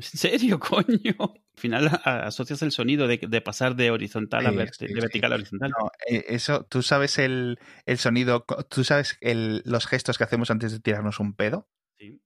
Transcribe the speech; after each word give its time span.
¿En 0.00 0.18
serio, 0.18 0.58
coño? 0.58 1.14
Al 1.18 1.60
final 1.60 2.00
asocias 2.04 2.62
el 2.62 2.72
sonido 2.72 3.06
de, 3.06 3.40
pasar 3.40 3.76
de 3.76 3.90
horizontal 3.90 4.46
a 4.46 4.50
vertical 4.50 5.32
a 5.32 5.34
horizontal. 5.34 5.70
No, 5.70 5.90
eh, 6.08 6.24
eso, 6.28 6.64
tú 6.64 6.82
sabes 6.82 7.18
el, 7.18 7.58
sonido, 7.96 8.44
tú 8.68 8.84
sabes 8.84 9.18
los 9.20 9.86
gestos 9.86 10.18
que 10.18 10.24
hacemos 10.24 10.50
antes 10.50 10.72
de 10.72 10.80
tirarnos 10.80 11.20
un 11.20 11.34
pedo. 11.34 11.68
Sí. 11.98 12.22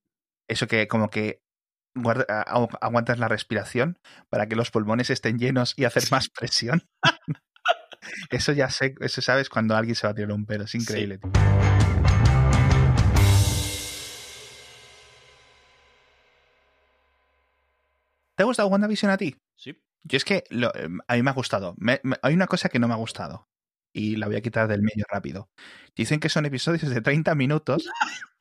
Eso 0.49 0.67
que 0.67 0.89
como 0.89 1.11
que 1.11 1.43
aguantas 2.81 3.19
la 3.19 3.29
respiración 3.29 3.98
para 4.29 4.48
que 4.48 4.56
los 4.56 4.70
pulmones 4.70 5.11
estén 5.11 5.38
llenos 5.38 5.75
y 5.77 5.84
hacer 5.84 6.04
más 6.11 6.29
presión. 6.29 6.88
eso 8.30 8.52
ya 8.52 8.70
sé, 8.70 8.95
eso 9.00 9.20
sabes 9.22 9.48
cuando 9.48 9.77
alguien 9.77 9.95
se 9.95 10.06
va 10.06 10.12
a 10.12 10.14
tirar 10.14 10.32
un 10.32 10.46
pedo, 10.46 10.64
es 10.64 10.75
increíble. 10.75 11.20
¿Te 18.37 18.43
ha 18.43 18.46
gustado 18.46 18.69
WandaVision 18.69 19.11
a 19.11 19.16
ti? 19.16 19.37
Sí. 19.56 19.80
Yo 20.02 20.16
es 20.16 20.24
que 20.24 20.45
em, 20.51 20.98
a 21.09 21.15
mí 21.15 21.23
me 21.23 21.30
ha 21.30 21.34
gustado. 21.34 21.74
hay 22.23 22.34
una 22.34 22.47
cosa 22.47 22.69
que 22.69 22.79
no 22.79 22.88
me 22.88 22.95
ha 22.95 22.98
gustado 22.98 23.48
y 23.93 24.16
la 24.16 24.27
voy 24.27 24.37
a 24.37 24.43
quitar 24.43 24.69
del 24.69 24.83
medio 24.83 25.05
rápido. 25.09 25.48
Dicen 25.97 26.20
que 26.20 26.29
son 26.29 26.45
episodios 26.47 26.91
de 26.91 27.01
30 27.01 27.34
minutos 27.34 27.88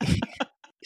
y, 0.00 0.20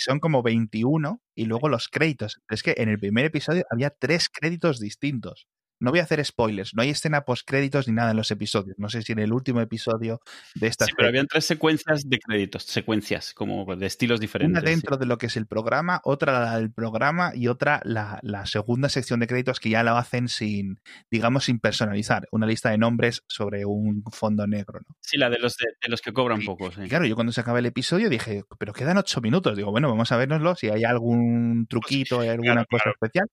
son 0.01 0.21
como 0.21 0.43
21 0.43 1.21
y 1.35 1.47
luego 1.47 1.69
los 1.69 1.89
créditos. 1.89 2.41
Es 2.49 2.63
que 2.63 2.75
en 2.77 2.89
el 2.89 2.99
primer 2.99 3.25
episodio 3.25 3.65
había 3.71 3.91
tres 3.91 4.29
créditos 4.29 4.79
distintos. 4.79 5.49
No 5.81 5.91
voy 5.91 6.01
a 6.01 6.03
hacer 6.03 6.25
spoilers, 6.25 6.75
no 6.75 6.83
hay 6.83 6.91
escena 6.91 7.25
post 7.25 7.47
créditos 7.47 7.89
ni 7.89 7.95
nada 7.95 8.11
en 8.11 8.17
los 8.17 8.31
episodios. 8.31 8.77
No 8.79 8.89
sé 8.89 9.03
si 9.03 9.13
en 9.13 9.19
el 9.21 9.33
último 9.33 9.61
episodio 9.61 10.21
de 10.55 10.67
esta. 10.67 10.87
Sí, 10.87 10.93
pero 10.97 11.09
habían 11.09 11.27
tres 11.27 11.45
secuencias 11.45 12.09
de 12.09 12.19
créditos, 12.19 12.65
secuencias, 12.65 13.35
como 13.35 13.77
de 13.77 13.87
estilos 13.87 14.21
diferentes. 14.21 14.63
Una 14.63 14.71
dentro 14.71 14.97
de 14.97 15.07
lo 15.07 15.19
que 15.19 15.27
es 15.27 15.37
el 15.37 15.47
programa, 15.47 16.01
otra 16.05 16.41
la 16.41 16.59
del 16.59 16.73
programa 16.73 17.33
y 17.35 17.49
otra 17.49 17.81
la, 17.85 18.21
segunda 18.47 18.89
sección 18.89 19.21
de 19.21 19.27
créditos 19.27 19.61
que 19.61 19.71
ya 19.71 19.83
la 19.83 19.99
hacen 19.99 20.29
sin, 20.29 20.81
digamos, 21.11 21.45
sin 21.45 21.59
personalizar. 21.59 22.27
Una 22.31 22.47
lista 22.47 22.71
de 22.71 22.79
nombres 22.79 23.25
sobre 23.29 23.65
un 23.65 24.03
fondo 24.13 24.47
negro. 24.47 24.81
¿no? 24.81 24.97
Sí, 25.01 25.17
la 25.17 25.29
de 25.31 25.39
los, 25.39 25.57
de, 25.57 25.89
los 25.89 26.01
que 26.01 26.13
cobran 26.13 26.43
poco. 26.43 26.71
Claro, 26.89 27.05
yo 27.05 27.15
cuando 27.15 27.33
se 27.33 27.41
acaba 27.41 27.59
el 27.59 27.67
episodio 27.67 28.09
dije, 28.09 28.43
pero 28.59 28.73
quedan 28.73 28.99
ocho 28.99 29.21
minutos. 29.21 29.57
Digo, 29.57 29.71
bueno, 29.71 29.89
vamos 29.89 30.11
a 30.13 30.17
vernoslo 30.17 30.55
si 30.55 30.69
hay 30.69 30.85
algún 30.85 31.67
pues 31.67 31.69
truquito, 31.69 32.21
hay 32.21 32.29
alguna 32.29 32.65
cosa 32.65 32.91
especial. 32.91 33.29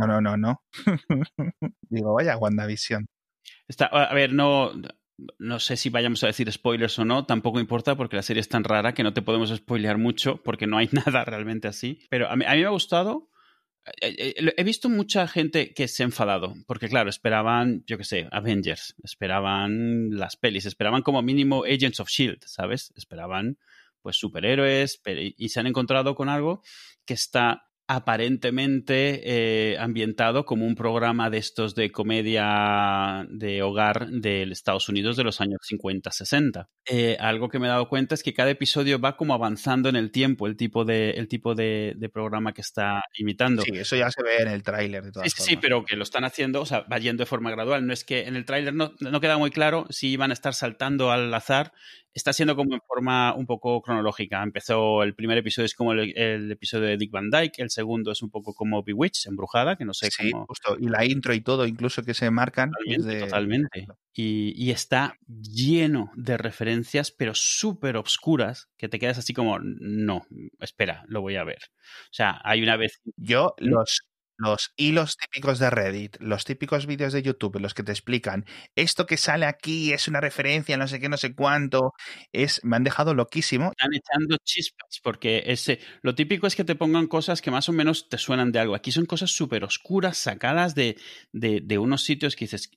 No, 0.00 0.06
no, 0.06 0.20
no, 0.20 0.36
no. 0.36 0.62
Digo, 1.90 2.14
vaya, 2.14 2.38
WandaVision. 2.38 3.06
Está, 3.68 3.86
a 3.86 4.14
ver, 4.14 4.32
no, 4.32 4.72
no 5.38 5.60
sé 5.60 5.76
si 5.76 5.90
vayamos 5.90 6.24
a 6.24 6.28
decir 6.28 6.50
spoilers 6.50 6.98
o 6.98 7.04
no, 7.04 7.26
tampoco 7.26 7.60
importa 7.60 7.96
porque 7.96 8.16
la 8.16 8.22
serie 8.22 8.40
es 8.40 8.48
tan 8.48 8.64
rara 8.64 8.94
que 8.94 9.02
no 9.02 9.12
te 9.12 9.20
podemos 9.20 9.54
spoilear 9.54 9.98
mucho 9.98 10.42
porque 10.42 10.66
no 10.66 10.78
hay 10.78 10.88
nada 10.92 11.24
realmente 11.24 11.68
así. 11.68 12.00
Pero 12.08 12.30
a 12.30 12.36
mí, 12.36 12.44
me 12.48 12.64
ha 12.64 12.70
gustado. 12.70 13.28
Eh, 14.00 14.34
eh, 14.36 14.54
he 14.56 14.64
visto 14.64 14.88
mucha 14.88 15.26
gente 15.26 15.74
que 15.74 15.86
se 15.86 16.02
ha 16.02 16.06
enfadado 16.06 16.54
porque, 16.66 16.88
claro, 16.88 17.10
esperaban, 17.10 17.84
yo 17.86 17.98
qué 17.98 18.04
sé, 18.04 18.28
Avengers, 18.30 18.94
esperaban 19.02 20.10
las 20.10 20.36
pelis, 20.36 20.64
esperaban 20.64 21.02
como 21.02 21.20
mínimo 21.20 21.64
Agents 21.64 22.00
of 22.00 22.08
Shield, 22.08 22.42
¿sabes? 22.46 22.92
Esperaban 22.96 23.58
pues 24.00 24.16
superhéroes 24.16 25.02
y 25.36 25.48
se 25.50 25.60
han 25.60 25.66
encontrado 25.66 26.14
con 26.14 26.30
algo 26.30 26.62
que 27.04 27.12
está 27.12 27.69
aparentemente 27.92 29.20
eh, 29.72 29.76
ambientado 29.80 30.44
como 30.44 30.64
un 30.64 30.76
programa 30.76 31.28
de 31.28 31.38
estos 31.38 31.74
de 31.74 31.90
comedia 31.90 33.26
de 33.28 33.62
hogar 33.62 34.06
de 34.10 34.44
Estados 34.44 34.88
Unidos 34.88 35.16
de 35.16 35.24
los 35.24 35.40
años 35.40 35.58
50-60. 35.68 36.68
Eh, 36.88 37.16
algo 37.18 37.48
que 37.48 37.58
me 37.58 37.66
he 37.66 37.68
dado 37.68 37.88
cuenta 37.88 38.14
es 38.14 38.22
que 38.22 38.32
cada 38.32 38.50
episodio 38.50 39.00
va 39.00 39.16
como 39.16 39.34
avanzando 39.34 39.88
en 39.88 39.96
el 39.96 40.12
tiempo, 40.12 40.46
el 40.46 40.56
tipo 40.56 40.84
de, 40.84 41.10
el 41.10 41.26
tipo 41.26 41.56
de, 41.56 41.96
programa 42.12 42.52
que 42.52 42.60
está 42.60 43.02
imitando. 43.18 43.62
Sí, 43.62 43.72
eso 43.74 43.96
ya 43.96 44.08
se 44.12 44.22
ve 44.22 44.36
en 44.38 44.48
el 44.48 44.62
tráiler 44.62 45.02
de 45.02 45.10
todas 45.10 45.32
sí, 45.32 45.42
Sí, 45.42 45.56
pero 45.56 45.84
que 45.84 45.96
lo 45.96 46.04
están 46.04 46.22
haciendo, 46.22 46.60
o 46.60 46.66
sea, 46.66 46.82
va 46.82 46.98
yendo 46.98 47.22
de 47.22 47.26
forma 47.26 47.50
gradual. 47.50 47.84
No 47.88 47.92
es 47.92 48.04
que 48.04 48.28
en 48.28 48.36
el 48.36 48.44
tráiler 48.44 48.72
no, 48.72 48.94
no 49.00 49.20
queda 49.20 49.36
muy 49.36 49.50
claro 49.50 49.86
si 49.90 50.10
iban 50.10 50.30
a 50.30 50.34
estar 50.34 50.54
saltando 50.54 51.10
al 51.10 51.34
azar 51.34 51.72
está 52.12 52.32
siendo 52.32 52.56
como 52.56 52.74
en 52.74 52.80
forma 52.80 53.34
un 53.34 53.46
poco 53.46 53.80
cronológica. 53.82 54.42
Empezó 54.42 55.02
el 55.02 55.14
primer 55.14 55.38
episodio 55.38 55.66
es 55.66 55.74
como 55.74 55.92
el, 55.92 56.50
episodio 56.50 56.88
de 56.88 56.96
Dick 56.96 57.10
Van 57.10 57.30
Dyke, 57.30 57.58
el 57.58 57.70
segundo 57.70 58.12
es 58.12 58.22
un 58.22 58.30
poco 58.30 58.54
como 58.54 58.82
Bewitched, 58.82 59.28
embrujada, 59.28 59.76
que 59.76 59.84
no 59.84 59.94
sé 59.94 60.10
sí, 60.10 60.30
Justo. 60.48 60.76
Y 60.78 60.88
la 60.88 61.04
intro 61.04 61.34
y 61.34 61.40
todo, 61.40 61.66
incluso 61.66 62.02
que 62.02 62.14
se 62.14 62.30
marcan. 62.30 62.72
Totalmente. 63.20 63.86
Y, 64.12 64.52
y, 64.56 64.70
está 64.70 65.16
lleno 65.28 66.10
de 66.16 66.36
referencias, 66.36 67.12
pero 67.12 67.32
súper 67.34 67.96
obscuras, 67.96 68.68
que 68.76 68.88
te 68.88 68.98
quedas 68.98 69.18
así 69.18 69.32
como, 69.32 69.58
no, 69.60 70.26
espera, 70.58 71.04
lo 71.06 71.20
voy 71.20 71.36
a 71.36 71.44
ver. 71.44 71.60
O 72.06 72.12
sea, 72.12 72.40
hay 72.44 72.60
una 72.62 72.76
vez. 72.76 73.00
Yo 73.16 73.54
los, 73.58 74.09
los 74.40 74.72
hilos 74.76 75.16
típicos 75.16 75.58
de 75.58 75.70
Reddit, 75.70 76.16
los 76.20 76.44
típicos 76.44 76.86
vídeos 76.86 77.12
de 77.12 77.22
YouTube 77.22 77.60
los 77.60 77.74
que 77.74 77.82
te 77.82 77.92
explican 77.92 78.44
esto 78.76 79.06
que 79.06 79.16
sale 79.16 79.46
aquí 79.46 79.92
es 79.92 80.08
una 80.08 80.20
referencia, 80.20 80.76
no 80.76 80.88
sé 80.88 81.00
qué, 81.00 81.08
no 81.08 81.16
sé 81.16 81.34
cuánto, 81.34 81.92
es, 82.32 82.60
me 82.64 82.76
han 82.76 82.84
dejado 82.84 83.14
loquísimo. 83.14 83.70
Están 83.70 83.90
echando 83.94 84.36
chispas, 84.44 85.00
porque 85.02 85.44
ese, 85.46 85.80
lo 86.02 86.14
típico 86.14 86.46
es 86.46 86.56
que 86.56 86.64
te 86.64 86.74
pongan 86.74 87.06
cosas 87.06 87.42
que 87.42 87.50
más 87.50 87.68
o 87.68 87.72
menos 87.72 88.08
te 88.08 88.18
suenan 88.18 88.52
de 88.52 88.60
algo. 88.60 88.74
Aquí 88.74 88.92
son 88.92 89.06
cosas 89.06 89.30
súper 89.30 89.64
oscuras, 89.64 90.18
sacadas 90.18 90.74
de, 90.74 90.96
de, 91.32 91.60
de, 91.62 91.78
unos 91.78 92.04
sitios 92.04 92.36
que 92.36 92.44
dices, 92.44 92.70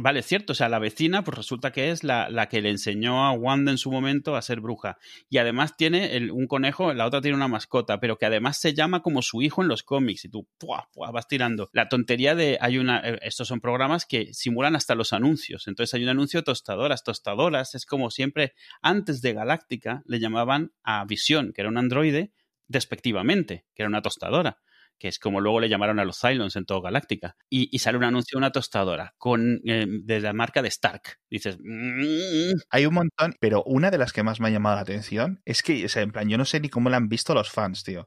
vale, 0.00 0.20
es 0.20 0.26
cierto, 0.26 0.52
o 0.52 0.54
sea, 0.54 0.68
la 0.68 0.78
vecina 0.78 1.24
pues 1.24 1.36
resulta 1.36 1.72
que 1.72 1.90
es 1.90 2.04
la, 2.04 2.30
la, 2.30 2.48
que 2.48 2.60
le 2.60 2.70
enseñó 2.70 3.24
a 3.24 3.32
Wanda 3.32 3.72
en 3.72 3.78
su 3.78 3.90
momento 3.90 4.36
a 4.36 4.42
ser 4.42 4.60
bruja. 4.60 4.98
Y 5.28 5.38
además 5.38 5.76
tiene 5.76 6.16
el, 6.16 6.30
un 6.30 6.46
conejo, 6.46 6.94
la 6.94 7.06
otra 7.06 7.20
tiene 7.20 7.36
una 7.36 7.48
mascota, 7.48 7.98
pero 7.98 8.16
que 8.16 8.26
además 8.26 8.60
se 8.60 8.74
llama 8.74 9.02
como 9.02 9.22
su 9.22 9.42
hijo 9.42 9.62
en 9.62 9.68
los 9.68 9.82
cómics 9.82 10.24
y 10.24 10.28
tú 10.28 10.48
¡pua, 10.58 10.88
vas 11.12 11.26
tirando. 11.26 11.68
La 11.72 11.88
tontería 11.88 12.34
de, 12.34 12.58
hay 12.60 12.78
una, 12.78 13.00
eh, 13.00 13.18
estos 13.22 13.48
son 13.48 13.60
programas 13.60 14.06
que 14.06 14.32
simulan 14.32 14.76
hasta 14.76 14.94
los 14.94 15.12
anuncios. 15.12 15.66
Entonces 15.66 15.94
hay 15.94 16.04
un 16.04 16.10
anuncio 16.10 16.44
tostadoras, 16.44 17.02
tostadoras, 17.02 17.74
es 17.74 17.86
como 17.86 18.10
siempre, 18.10 18.54
antes 18.82 19.20
de 19.20 19.32
Galáctica 19.32 20.02
le 20.06 20.20
llamaban 20.20 20.72
a 20.84 21.04
Visión, 21.04 21.52
que 21.52 21.62
era 21.62 21.70
un 21.70 21.78
androide, 21.78 22.32
despectivamente, 22.68 23.66
que 23.74 23.82
era 23.82 23.88
una 23.88 24.02
tostadora 24.02 24.58
que 25.00 25.08
es 25.08 25.18
como 25.18 25.40
luego 25.40 25.60
le 25.60 25.68
llamaron 25.68 25.98
a 25.98 26.04
los 26.04 26.20
Cylons 26.20 26.54
en 26.56 26.66
todo 26.66 26.82
Galáctica. 26.82 27.34
Y, 27.48 27.78
sale 27.80 27.96
un 27.96 28.04
anuncio 28.04 28.36
de 28.36 28.38
una 28.38 28.52
tostadora 28.52 29.14
con, 29.16 29.62
eh, 29.64 29.86
de 29.88 30.20
la 30.20 30.34
marca 30.34 30.60
de 30.60 30.68
Stark. 30.68 31.18
Dices. 31.30 31.56
Mm". 31.58 32.52
Hay 32.68 32.86
un 32.86 32.94
montón, 32.94 33.34
pero 33.40 33.64
una 33.64 33.90
de 33.90 33.98
las 33.98 34.12
que 34.12 34.22
más 34.22 34.38
me 34.40 34.48
ha 34.48 34.50
llamado 34.50 34.76
la 34.76 34.82
atención 34.82 35.40
es 35.46 35.62
que, 35.62 35.84
o 35.84 35.88
sea, 35.88 36.02
en 36.02 36.12
plan, 36.12 36.28
yo 36.28 36.36
no 36.36 36.44
sé 36.44 36.60
ni 36.60 36.68
cómo 36.68 36.90
la 36.90 36.98
han 36.98 37.08
visto 37.08 37.32
los 37.34 37.50
fans, 37.50 37.82
tío. 37.82 38.04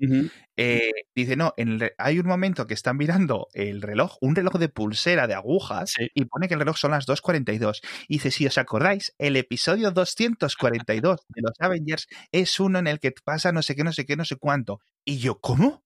Eh, 0.56 0.92
dice, 1.16 1.36
no, 1.36 1.54
hay 1.98 2.20
un 2.20 2.28
momento 2.28 2.68
que 2.68 2.76
están 2.76 2.98
mirando 2.98 3.48
el 3.54 3.82
reloj, 3.82 4.18
un 4.22 4.36
reloj 4.36 4.58
de 4.58 4.70
pulsera 4.70 5.26
de 5.26 5.34
agujas, 5.34 5.96
y 6.14 6.26
pone 6.26 6.48
que 6.48 6.54
el 6.54 6.60
reloj 6.60 6.78
son 6.78 6.92
las 6.92 7.08
2.42. 7.08 7.82
Y 8.08 8.16
dice, 8.16 8.30
si 8.30 8.46
os 8.46 8.58
acordáis, 8.60 9.16
el 9.18 9.36
episodio 9.36 9.90
242 9.90 11.22
de 11.30 11.42
los 11.42 11.54
Avengers 11.60 12.08
es 12.32 12.60
uno 12.60 12.78
en 12.78 12.88
el 12.88 13.00
que 13.00 13.12
pasa 13.24 13.52
no 13.52 13.64
sé 13.64 13.76
qué, 13.76 13.84
no 13.84 13.94
sé 13.94 14.06
qué, 14.06 14.16
no 14.16 14.26
sé 14.26 14.36
cuánto. 14.36 14.80
Y 15.06 15.18
yo, 15.18 15.40
¿cómo? 15.40 15.84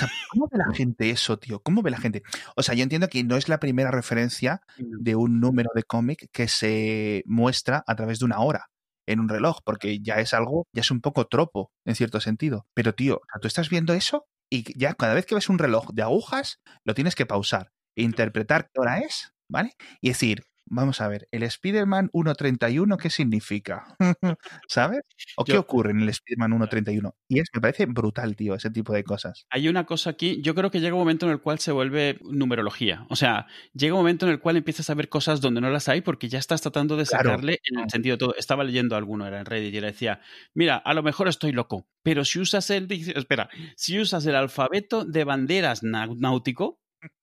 O 0.00 0.06
sea, 0.06 0.10
¿cómo 0.30 0.48
ve 0.50 0.56
la 0.56 0.74
gente 0.74 1.10
eso, 1.10 1.38
tío? 1.38 1.60
¿Cómo 1.60 1.82
ve 1.82 1.90
la 1.90 1.98
gente? 1.98 2.22
O 2.56 2.62
sea, 2.62 2.74
yo 2.74 2.82
entiendo 2.82 3.08
que 3.08 3.22
no 3.22 3.36
es 3.36 3.50
la 3.50 3.60
primera 3.60 3.90
referencia 3.90 4.62
de 4.78 5.14
un 5.14 5.40
número 5.40 5.70
de 5.74 5.82
cómic 5.82 6.30
que 6.32 6.48
se 6.48 7.22
muestra 7.26 7.84
a 7.86 7.94
través 7.96 8.18
de 8.18 8.24
una 8.24 8.40
hora 8.40 8.70
en 9.06 9.20
un 9.20 9.28
reloj, 9.28 9.58
porque 9.62 10.00
ya 10.00 10.14
es 10.14 10.32
algo, 10.32 10.66
ya 10.72 10.80
es 10.80 10.90
un 10.90 11.02
poco 11.02 11.26
tropo, 11.26 11.70
en 11.84 11.96
cierto 11.96 12.20
sentido. 12.20 12.66
Pero, 12.74 12.94
tío, 12.94 13.20
tú 13.42 13.46
estás 13.46 13.68
viendo 13.68 13.92
eso 13.92 14.24
y 14.50 14.64
ya 14.78 14.94
cada 14.94 15.12
vez 15.12 15.26
que 15.26 15.34
ves 15.34 15.50
un 15.50 15.58
reloj 15.58 15.90
de 15.92 16.02
agujas, 16.02 16.60
lo 16.84 16.94
tienes 16.94 17.14
que 17.14 17.26
pausar 17.26 17.70
e 17.94 18.02
interpretar 18.02 18.70
qué 18.72 18.80
hora 18.80 19.00
es, 19.00 19.32
¿vale? 19.50 19.74
Y 20.00 20.08
decir, 20.08 20.44
Vamos 20.72 21.00
a 21.00 21.08
ver, 21.08 21.26
el 21.32 21.42
Spider-Man 21.42 22.10
1.31, 22.12 22.96
¿qué 22.96 23.10
significa? 23.10 23.96
¿Sabes? 24.68 25.00
¿O 25.36 25.44
qué 25.44 25.58
ocurre 25.58 25.90
en 25.90 26.00
el 26.00 26.08
Spider-Man 26.08 26.52
1.31? 26.60 27.12
Y 27.28 27.40
es 27.40 27.48
me 27.52 27.60
parece 27.60 27.86
brutal, 27.86 28.36
tío, 28.36 28.54
ese 28.54 28.70
tipo 28.70 28.92
de 28.92 29.02
cosas. 29.02 29.46
Hay 29.50 29.68
una 29.68 29.84
cosa 29.84 30.10
aquí, 30.10 30.40
yo 30.42 30.54
creo 30.54 30.70
que 30.70 30.80
llega 30.80 30.94
un 30.94 31.00
momento 31.00 31.26
en 31.26 31.32
el 31.32 31.40
cual 31.40 31.58
se 31.58 31.72
vuelve 31.72 32.20
numerología. 32.22 33.04
O 33.10 33.16
sea, 33.16 33.48
llega 33.74 33.94
un 33.94 34.00
momento 34.00 34.26
en 34.26 34.32
el 34.32 34.38
cual 34.38 34.58
empiezas 34.58 34.88
a 34.90 34.94
ver 34.94 35.08
cosas 35.08 35.40
donde 35.40 35.60
no 35.60 35.70
las 35.70 35.88
hay 35.88 36.02
porque 36.02 36.28
ya 36.28 36.38
estás 36.38 36.62
tratando 36.62 36.96
de 36.96 37.04
sacarle 37.04 37.58
en 37.64 37.80
el 37.80 37.90
sentido 37.90 38.16
todo. 38.16 38.36
Estaba 38.36 38.62
leyendo 38.62 38.94
alguno, 38.94 39.26
era 39.26 39.40
en 39.40 39.46
Reddit, 39.46 39.74
y 39.74 39.80
le 39.80 39.88
decía, 39.88 40.20
mira, 40.54 40.76
a 40.76 40.94
lo 40.94 41.02
mejor 41.02 41.26
estoy 41.26 41.50
loco, 41.50 41.88
pero 42.04 42.24
si 42.24 42.38
usas 42.38 42.70
el, 42.70 42.86
espera, 43.16 43.50
si 43.74 43.98
usas 43.98 44.24
el 44.26 44.36
alfabeto 44.36 45.04
de 45.04 45.24
banderas 45.24 45.82
náutico, 45.82 46.80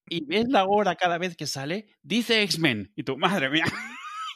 y 0.10 0.26
ves 0.26 0.46
la 0.50 0.66
hora 0.66 0.96
cada 0.96 1.18
vez 1.18 1.36
que 1.36 1.48
sale, 1.48 1.88
dice 2.04 2.44
X-Men. 2.44 2.92
Y 2.96 3.04
tu 3.04 3.18
madre 3.18 3.50
mía. 3.50 3.66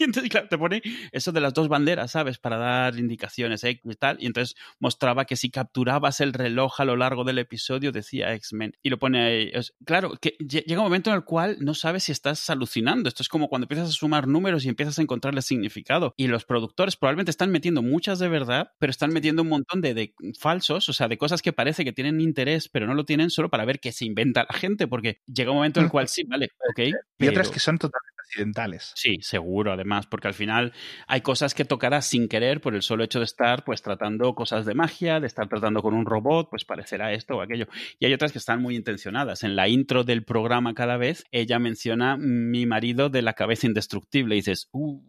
Y 0.02 0.04
entonces, 0.04 0.32
claro, 0.32 0.48
te 0.48 0.58
pone 0.58 0.82
eso 1.12 1.32
de 1.32 1.42
las 1.42 1.54
dos 1.54 1.68
banderas, 1.68 2.10
¿sabes? 2.10 2.40
Para 2.40 2.58
dar 2.58 2.98
indicaciones 2.98 3.64
X 3.64 3.84
y 3.86 3.96
tal. 3.96 4.18
Y 4.20 4.26
entonces 4.26 4.56
mostraba 4.80 5.26
que 5.26 5.36
si 5.36 5.52
capturabas 5.52 6.22
el 6.22 6.34
reloj 6.34 6.82
a 6.82 6.86
lo 6.86 6.96
largo 6.96 7.24
del 7.24 7.38
episodio, 7.38 7.92
decía 7.92 8.34
X-Men. 8.34 8.74
Y 8.82 8.90
lo 8.90 8.98
pone 8.98 9.22
ahí. 9.24 9.52
claro, 9.86 10.18
que 10.20 10.36
llega 10.40 10.80
un 10.80 10.86
momento 10.86 11.12
en 11.12 11.18
el 11.18 11.24
cual 11.24 11.58
no 11.60 11.76
sabes 11.76 12.06
si 12.06 12.12
estás 12.12 12.50
alucinando. 12.50 13.10
Esto 13.10 13.22
es 13.22 13.30
como 13.30 13.48
cuando 13.48 13.66
empiezas 13.66 13.90
a 13.90 13.92
sumar 13.92 14.28
números 14.28 14.66
y 14.66 14.70
empiezas 14.70 14.98
a 14.98 15.04
encontrarle 15.04 15.44
significado. 15.44 16.16
Y 16.18 16.26
los 16.26 16.46
productores 16.46 16.96
probablemente 16.96 17.30
están 17.30 17.52
metiendo 17.52 17.84
muchas 17.84 18.18
de 18.18 18.28
verdad, 18.28 18.72
pero 18.80 18.90
están 18.90 19.14
metiendo 19.14 19.44
un 19.44 19.50
montón 19.50 19.82
de, 19.82 19.94
de 19.94 20.16
falsos, 20.40 20.90
o 20.90 20.94
sea, 20.94 21.10
de 21.10 21.20
cosas 21.20 21.44
que 21.44 21.54
parece 21.54 21.86
que 21.86 21.94
tienen 21.94 22.22
interés, 22.22 22.70
pero 22.70 22.88
no 22.88 22.96
lo 22.96 23.06
tienen 23.06 23.30
solo 23.30 23.52
para 23.52 23.66
ver 23.66 23.80
qué 23.80 23.92
se 23.92 24.06
inventa 24.06 24.48
la 24.50 24.58
gente, 24.58 24.88
porque 24.88 25.22
llega 25.28 25.52
un 25.52 25.58
momento 25.58 25.80
en 25.80 25.86
el 25.86 25.92
cual 25.92 26.08
sí, 26.08 26.24
vale, 26.24 26.50
ok. 26.72 26.96
Y 27.20 27.28
otras 27.28 27.52
que 27.52 27.60
son 27.60 27.78
totalmente 27.78 28.21
accidentales. 28.32 28.92
Sí, 28.96 29.18
seguro, 29.22 29.74
además, 29.74 30.08
porque 30.08 30.28
al 30.28 30.34
final 30.34 30.74
hay 31.08 31.22
cosas 31.22 31.54
que 31.54 31.66
tocarás 31.66 32.06
sin 32.06 32.28
querer 32.28 32.62
por 32.62 32.76
el 32.76 32.82
solo 32.82 33.04
hecho 33.04 33.20
de 33.20 33.26
estar 33.26 33.64
pues 33.64 33.82
tratando 33.82 34.34
cosas 34.34 34.66
de 34.66 34.74
magia, 34.74 35.20
de 35.20 35.28
estar 35.28 35.48
tratando 35.48 35.82
con 35.82 35.94
un 35.94 36.06
robot, 36.06 36.50
pues 36.50 36.66
parecerá 36.66 37.12
esto 37.12 37.36
o 37.36 37.42
aquello. 37.42 37.68
Y 38.00 38.06
hay 38.06 38.14
otras 38.14 38.32
que 38.32 38.38
están 38.38 38.62
muy 38.62 38.76
intencionadas. 38.76 39.44
En 39.44 39.56
la 39.56 39.68
intro 39.68 40.04
del 40.04 40.24
programa 40.24 40.74
cada 40.74 40.98
vez, 40.98 41.26
ella 41.32 41.60
menciona 41.60 42.18
mi 42.18 42.66
marido 42.66 43.10
de 43.10 43.22
la 43.22 43.34
cabeza 43.34 43.68
indestructible 43.68 44.36
y 44.36 44.40
dices, 44.40 44.70
uh, 44.72 45.02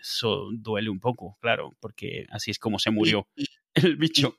eso 0.00 0.48
duele 0.52 0.90
un 0.90 1.00
poco, 1.00 1.38
claro, 1.40 1.76
porque 1.80 2.26
así 2.30 2.50
es 2.50 2.58
como 2.58 2.78
se 2.78 2.90
murió 2.90 3.28
el 3.74 3.96
bicho. 3.96 4.34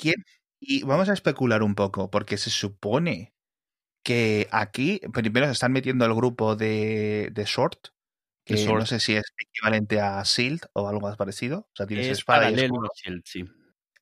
y 0.59 0.83
vamos 0.83 1.09
a 1.09 1.13
especular 1.13 1.63
un 1.63 1.75
poco, 1.75 2.11
porque 2.11 2.37
se 2.37 2.49
supone 2.49 3.33
que 4.03 4.47
aquí 4.51 5.01
primero 5.11 5.45
se 5.47 5.53
están 5.53 5.71
metiendo 5.71 6.05
el 6.05 6.13
grupo 6.13 6.55
de, 6.55 7.29
de 7.31 7.45
Short, 7.45 7.87
que 8.45 8.65
no 8.65 8.85
sé 8.85 8.99
si 8.99 9.15
es 9.15 9.23
equivalente 9.37 10.01
a 10.01 10.21
Shield 10.23 10.65
o 10.73 10.87
algo 10.87 11.01
más 11.01 11.17
parecido. 11.17 11.59
O 11.59 11.75
sea, 11.75 11.87
tienes 11.87 12.07
espada 12.07 12.51
y 12.51 12.55
Shield, 12.55 13.23
sí. 13.25 13.45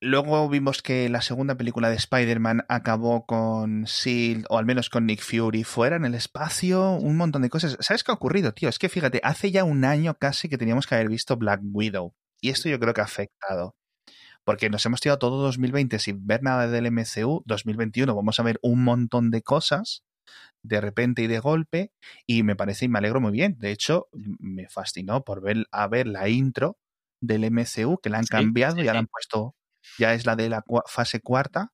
Luego 0.04 0.50
vimos 0.50 0.82
que 0.82 1.10
la 1.10 1.22
segunda 1.22 1.56
película 1.56 1.92
de 1.92 1.96
Spider-Man 1.96 2.66
acabó 2.68 3.28
con 3.28 3.84
Shield, 3.84 4.48
o 4.50 4.58
al 4.58 4.66
menos 4.66 4.90
con 4.90 5.06
Nick 5.06 5.22
Fury, 5.22 5.64
fuera 5.64 5.96
en 5.96 6.06
el 6.06 6.16
espacio, 6.16 6.94
un 6.94 7.18
montón 7.18 7.44
de 7.44 7.52
cosas. 7.52 7.78
¿Sabes 7.82 8.04
qué 8.04 8.12
ha 8.12 8.16
ocurrido, 8.16 8.52
tío? 8.52 8.68
Es 8.68 8.80
que 8.80 8.90
fíjate, 8.90 9.22
hace 9.24 9.52
ya 9.52 9.64
un 9.64 9.86
año 9.86 10.16
casi 10.18 10.50
que 10.50 10.58
teníamos 10.58 10.88
que 10.88 10.96
haber 10.96 11.08
visto 11.08 11.38
Black 11.38 11.62
Widow. 11.64 12.16
Y 12.42 12.50
esto 12.50 12.68
yo 12.68 12.80
creo 12.80 12.96
que 12.96 13.02
ha 13.02 13.04
afectado. 13.04 13.76
Porque 14.44 14.70
nos 14.70 14.86
hemos 14.86 15.02
tirado 15.02 15.20
todo 15.20 15.42
2020 15.44 16.00
sin 16.00 16.26
ver 16.26 16.44
nada 16.44 16.68
del 16.68 16.92
MCU. 16.92 17.44
2021 17.46 18.16
vamos 18.16 18.40
a 18.40 18.44
ver 18.44 18.60
un 18.62 18.84
montón 18.84 19.32
de 19.32 19.42
cosas 19.42 20.04
de 20.64 20.80
repente 20.80 21.24
y 21.24 21.28
de 21.28 21.40
golpe 21.40 21.92
y 22.26 22.44
me 22.44 22.56
parece 22.56 22.86
y 22.86 22.90
me 22.90 23.00
alegro 23.00 23.22
muy 23.22 23.32
bien. 23.32 23.58
De 23.60 23.72
hecho, 23.72 24.08
me 24.12 24.70
fascinó 24.70 25.24
por 25.24 25.42
ver 25.42 25.68
a 25.72 25.88
ver 25.88 26.08
la 26.08 26.30
intro 26.30 26.78
del 27.20 27.50
MCU 27.52 28.00
que 28.02 28.10
la 28.10 28.20
han 28.20 28.26
cambiado, 28.26 28.82
ya 28.82 28.94
la 28.94 29.00
han 29.00 29.08
puesto, 29.08 29.56
ya 29.98 30.14
es 30.14 30.26
la 30.26 30.36
de 30.36 30.50
la 30.50 30.64
fase 30.88 31.20
cuarta 31.22 31.72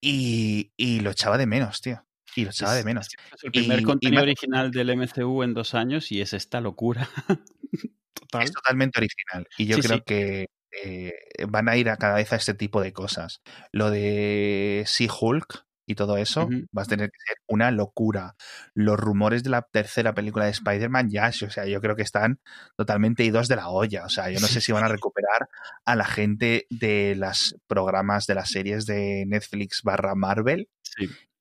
y, 0.00 0.72
y, 0.76 1.00
lo 1.00 1.10
echaba 1.10 1.36
de 1.36 1.46
menos, 1.46 1.80
tío. 1.80 2.04
Y 2.34 2.44
lo 2.44 2.50
echaba 2.50 2.74
de 2.74 2.84
menos. 2.84 3.08
Es 3.34 3.44
el 3.44 3.50
primer 3.50 3.82
contenido 3.82 4.22
original 4.22 4.70
del 4.70 4.96
MCU 4.96 5.42
en 5.42 5.52
dos 5.52 5.74
años 5.74 6.10
y 6.10 6.20
es 6.20 6.32
esta 6.32 6.60
locura. 6.60 7.08
Total. 8.14 8.44
Es 8.44 8.52
totalmente 8.52 8.98
original. 8.98 9.46
Y 9.58 9.66
yo 9.66 9.78
creo 9.78 10.04
que 10.04 10.46
eh, 10.84 11.12
van 11.48 11.68
a 11.68 11.76
ir 11.76 11.90
a 11.90 11.96
cada 11.96 12.16
vez 12.16 12.32
a 12.32 12.36
este 12.36 12.54
tipo 12.54 12.80
de 12.80 12.92
cosas. 12.92 13.42
Lo 13.72 13.90
de 13.90 14.84
Sea-Hulk, 14.86 15.64
y 15.90 15.96
todo 15.96 16.16
eso, 16.16 16.48
va 16.76 16.82
a 16.82 16.86
tener 16.86 17.10
que 17.10 17.18
ser 17.26 17.36
una 17.48 17.72
locura. 17.72 18.36
Los 18.74 18.98
rumores 18.98 19.42
de 19.42 19.50
la 19.50 19.62
tercera 19.62 20.14
película 20.14 20.44
de 20.44 20.52
Spider-Man 20.52 21.10
ya, 21.10 21.28
o 21.28 21.50
sea, 21.50 21.66
yo 21.66 21.80
creo 21.80 21.96
que 21.96 22.02
están 22.02 22.40
totalmente 22.76 23.24
idos 23.24 23.48
de 23.48 23.56
la 23.56 23.68
olla. 23.70 24.04
O 24.04 24.08
sea, 24.08 24.30
yo 24.30 24.38
no 24.38 24.46
sé 24.46 24.60
si 24.60 24.70
van 24.70 24.84
a 24.84 24.88
recuperar 24.88 25.48
a 25.84 25.96
la 25.96 26.04
gente 26.04 26.66
de 26.70 27.16
los 27.16 27.56
programas 27.66 28.26
de 28.26 28.36
las 28.36 28.50
series 28.50 28.86
de 28.86 29.24
Netflix 29.26 29.82
barra 29.82 30.14
Marvel, 30.14 30.68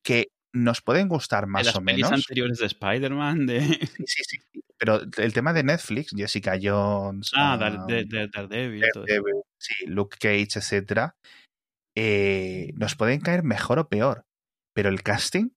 que 0.03 0.31
nos 0.51 0.81
pueden 0.81 1.09
gustar 1.09 1.45
más 1.45 1.75
o 1.75 1.81
menos. 1.81 2.11
anteriores 2.11 2.57
de 2.57 2.65
Spider-Man, 2.65 3.45
de... 3.45 3.61
Sí, 3.61 4.23
sí, 4.23 4.37
sí. 4.51 4.61
Pero 4.79 5.01
el 5.17 5.33
tema 5.33 5.51
de 5.51 5.63
Netflix, 5.63 6.13
Jessica 6.15 6.57
Jones, 6.61 7.31
ah, 7.35 7.55
um, 7.55 7.87
Daredevil, 8.31 8.85
sí, 9.57 9.85
Luke 9.87 10.17
Cage, 10.19 10.59
etcétera, 10.59 11.15
eh, 11.97 12.71
nos 12.75 12.95
pueden 12.95 13.19
caer 13.19 13.43
mejor 13.43 13.79
o 13.79 13.89
peor 13.89 14.25
pero 14.79 14.87
el 14.87 15.03
casting 15.03 15.49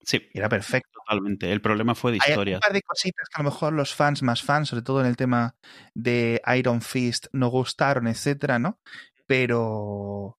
sí. 0.00 0.28
era 0.32 0.48
perfecto. 0.48 1.00
Totalmente. 1.04 1.50
El 1.50 1.60
problema 1.60 1.96
fue 1.96 2.12
de 2.12 2.18
historia. 2.18 2.54
Hay 2.54 2.58
un 2.58 2.60
par 2.60 2.72
de 2.72 2.82
cositas 2.82 3.28
que 3.28 3.40
a 3.40 3.42
lo 3.42 3.50
mejor 3.50 3.72
los 3.72 3.92
fans 3.92 4.22
más 4.22 4.42
fans, 4.44 4.68
sobre 4.68 4.82
todo 4.82 5.00
en 5.00 5.08
el 5.08 5.16
tema 5.16 5.56
de 5.96 6.40
Iron 6.56 6.80
Fist, 6.80 7.26
no 7.32 7.48
gustaron, 7.48 8.06
etcétera, 8.06 8.60
¿no? 8.60 8.78
Pero 9.26 10.38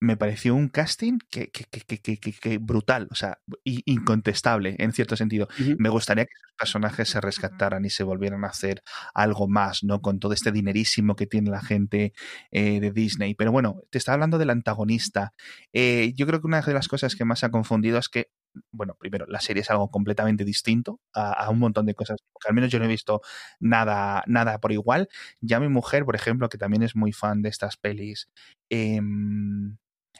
me 0.00 0.16
pareció 0.16 0.54
un 0.54 0.68
casting 0.68 1.18
que, 1.30 1.50
que, 1.50 2.30
que, 2.30 2.58
brutal, 2.58 3.08
o 3.10 3.14
sea, 3.14 3.38
incontestable 3.64 4.76
en 4.78 4.92
cierto 4.92 5.16
sentido. 5.16 5.48
Me 5.78 5.88
gustaría 5.88 6.24
que 6.24 6.32
esos 6.34 6.56
personajes 6.56 7.08
se 7.08 7.20
rescataran 7.20 7.84
y 7.84 7.90
se 7.90 8.04
volvieran 8.04 8.44
a 8.44 8.48
hacer 8.48 8.82
algo 9.14 9.48
más, 9.48 9.82
¿no? 9.82 10.00
Con 10.00 10.20
todo 10.20 10.32
este 10.32 10.52
dinerísimo 10.52 11.16
que 11.16 11.26
tiene 11.26 11.50
la 11.50 11.62
gente 11.62 12.12
eh, 12.52 12.80
de 12.80 12.92
Disney. 12.92 13.34
Pero 13.34 13.50
bueno, 13.50 13.80
te 13.90 13.98
estaba 13.98 14.14
hablando 14.14 14.38
del 14.38 14.50
antagonista. 14.50 15.32
Eh, 15.72 16.12
yo 16.14 16.26
creo 16.26 16.40
que 16.40 16.46
una 16.46 16.60
de 16.60 16.74
las 16.74 16.88
cosas 16.88 17.16
que 17.16 17.24
más 17.24 17.42
ha 17.42 17.50
confundido 17.50 17.98
es 17.98 18.08
que 18.08 18.30
bueno, 18.72 18.96
primero, 18.98 19.26
la 19.28 19.40
serie 19.40 19.60
es 19.62 19.70
algo 19.70 19.90
completamente 19.90 20.44
distinto 20.44 21.00
a, 21.14 21.48
un 21.50 21.58
montón 21.58 21.86
de 21.86 21.94
cosas, 21.94 22.18
porque 22.32 22.48
al 22.48 22.54
menos 22.54 22.70
yo 22.70 22.78
no 22.78 22.86
he 22.86 22.88
visto 22.88 23.20
nada, 23.60 24.24
nada 24.26 24.58
por 24.58 24.72
igual. 24.72 25.08
Ya 25.40 25.60
mi 25.60 25.68
mujer, 25.68 26.04
por 26.04 26.16
ejemplo, 26.16 26.48
que 26.48 26.58
también 26.58 26.82
es 26.82 26.96
muy 26.96 27.12
fan 27.12 27.42
de 27.42 27.50
estas 27.50 27.76
pelis, 27.76 28.28
eh, 28.70 29.00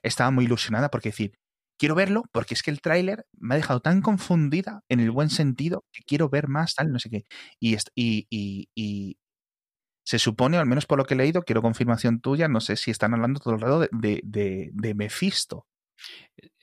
estaba 0.03 0.31
muy 0.31 0.45
ilusionada 0.45 0.91
porque 0.91 1.11
decir, 1.11 1.33
quiero 1.79 1.95
verlo 1.95 2.25
porque 2.33 2.55
es 2.55 2.63
que 2.63 2.71
el 2.71 2.81
tráiler 2.81 3.27
me 3.39 3.55
ha 3.55 3.59
dejado 3.59 3.81
tan 3.81 4.03
confundida 4.03 4.83
en 4.89 5.01
el 5.01 5.11
buen 5.11 5.31
sentido 5.31 5.85
que 5.93 6.03
quiero 6.03 6.29
ver 6.29 6.49
más, 6.49 6.75
tal, 6.75 6.93
no 6.93 6.99
sé 6.99 7.09
qué. 7.09 7.25
Y, 7.61 7.77
y, 7.95 8.27
y, 8.75 9.17
se 10.05 10.19
supone, 10.19 10.57
al 10.57 10.65
menos 10.65 10.87
por 10.87 10.97
lo 10.97 11.05
que 11.05 11.13
he 11.13 11.19
leído, 11.19 11.43
quiero 11.43 11.61
confirmación 11.61 12.21
tuya, 12.21 12.49
no 12.49 12.61
sé 12.61 12.77
si 12.77 12.91
están 12.91 13.13
hablando 13.13 13.41
todo 13.41 13.53
el 13.53 13.61
rato 13.61 13.81
de, 13.81 14.21
de, 14.25 14.71
de, 14.73 14.95
Mephisto. 14.95 15.67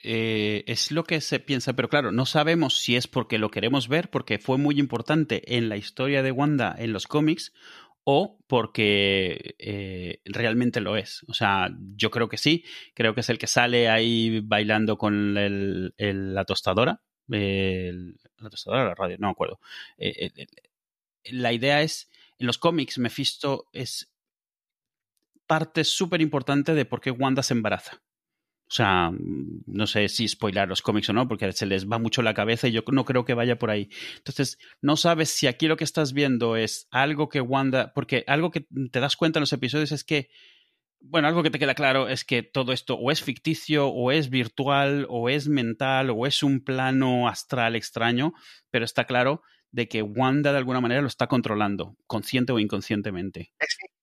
Eh, 0.03 0.63
es 0.65 0.91
lo 0.91 1.03
que 1.03 1.21
se 1.21 1.39
piensa, 1.39 1.73
pero 1.73 1.87
claro, 1.87 2.11
no 2.11 2.25
sabemos 2.25 2.79
si 2.79 2.95
es 2.95 3.07
porque 3.07 3.37
lo 3.37 3.51
queremos 3.51 3.87
ver, 3.87 4.09
porque 4.09 4.39
fue 4.39 4.57
muy 4.57 4.79
importante 4.79 5.55
en 5.55 5.69
la 5.69 5.77
historia 5.77 6.23
de 6.23 6.31
Wanda 6.31 6.73
en 6.75 6.91
los 6.91 7.05
cómics, 7.05 7.53
o 8.05 8.37
porque 8.47 9.55
eh, 9.57 10.21
realmente 10.25 10.79
lo 10.79 10.95
es. 10.95 11.25
O 11.27 11.33
sea, 11.33 11.69
yo 11.95 12.11
creo 12.11 12.29
que 12.29 12.37
sí, 12.37 12.63
creo 12.93 13.13
que 13.13 13.21
es 13.21 13.29
el 13.29 13.39
que 13.39 13.47
sale 13.47 13.89
ahí 13.89 14.41
bailando 14.41 14.97
con 14.97 15.37
el, 15.37 15.93
la 15.97 16.45
tostadora. 16.45 17.01
la 17.27 18.49
tostadora 18.49 18.85
la 18.85 18.95
radio, 18.95 19.17
no 19.19 19.27
me 19.27 19.31
acuerdo. 19.31 19.59
Eh, 19.97 20.31
eh, 20.35 20.45
la 21.31 21.51
idea 21.51 21.81
es, 21.81 22.09
en 22.37 22.45
los 22.45 22.59
cómics, 22.59 22.99
Mephisto 22.99 23.69
es 23.73 24.13
parte 25.47 25.83
súper 25.83 26.21
importante 26.21 26.75
de 26.75 26.85
por 26.85 27.01
qué 27.01 27.09
Wanda 27.09 27.41
se 27.41 27.55
embaraza. 27.55 28.03
O 28.67 28.73
sea, 28.73 29.11
no 29.67 29.85
sé 29.85 30.09
si 30.09 30.27
spoilar 30.27 30.67
los 30.67 30.81
cómics 30.81 31.09
o 31.09 31.13
no, 31.13 31.27
porque 31.27 31.51
se 31.51 31.67
les 31.67 31.87
va 31.87 31.99
mucho 31.99 32.23
la 32.23 32.33
cabeza 32.33 32.67
y 32.67 32.71
yo 32.71 32.81
no 32.91 33.05
creo 33.05 33.23
que 33.23 33.35
vaya 33.35 33.59
por 33.59 33.69
ahí. 33.69 33.89
Entonces, 34.17 34.57
no 34.81 34.97
sabes 34.97 35.29
si 35.29 35.45
aquí 35.45 35.67
lo 35.67 35.77
que 35.77 35.83
estás 35.83 36.13
viendo 36.13 36.55
es 36.55 36.87
algo 36.89 37.29
que 37.29 37.41
Wanda, 37.41 37.93
porque 37.93 38.23
algo 38.25 38.49
que 38.49 38.65
te 38.91 38.99
das 38.99 39.17
cuenta 39.17 39.37
en 39.37 39.41
los 39.41 39.53
episodios 39.53 39.91
es 39.91 40.03
que, 40.03 40.29
bueno, 40.99 41.27
algo 41.27 41.43
que 41.43 41.51
te 41.51 41.59
queda 41.59 41.75
claro 41.75 42.09
es 42.09 42.25
que 42.25 42.41
todo 42.41 42.73
esto 42.73 42.95
o 42.95 43.11
es 43.11 43.21
ficticio, 43.21 43.87
o 43.87 44.11
es 44.11 44.31
virtual, 44.31 45.05
o 45.09 45.29
es 45.29 45.47
mental, 45.47 46.09
o 46.09 46.25
es 46.25 46.41
un 46.41 46.63
plano 46.63 47.27
astral 47.27 47.75
extraño, 47.75 48.33
pero 48.71 48.83
está 48.83 49.05
claro 49.05 49.43
de 49.71 49.87
que 49.87 50.01
Wanda 50.01 50.51
de 50.51 50.57
alguna 50.57 50.81
manera 50.81 51.01
lo 51.01 51.07
está 51.07 51.27
controlando, 51.27 51.97
consciente 52.07 52.51
o 52.51 52.59
inconscientemente. 52.59 53.51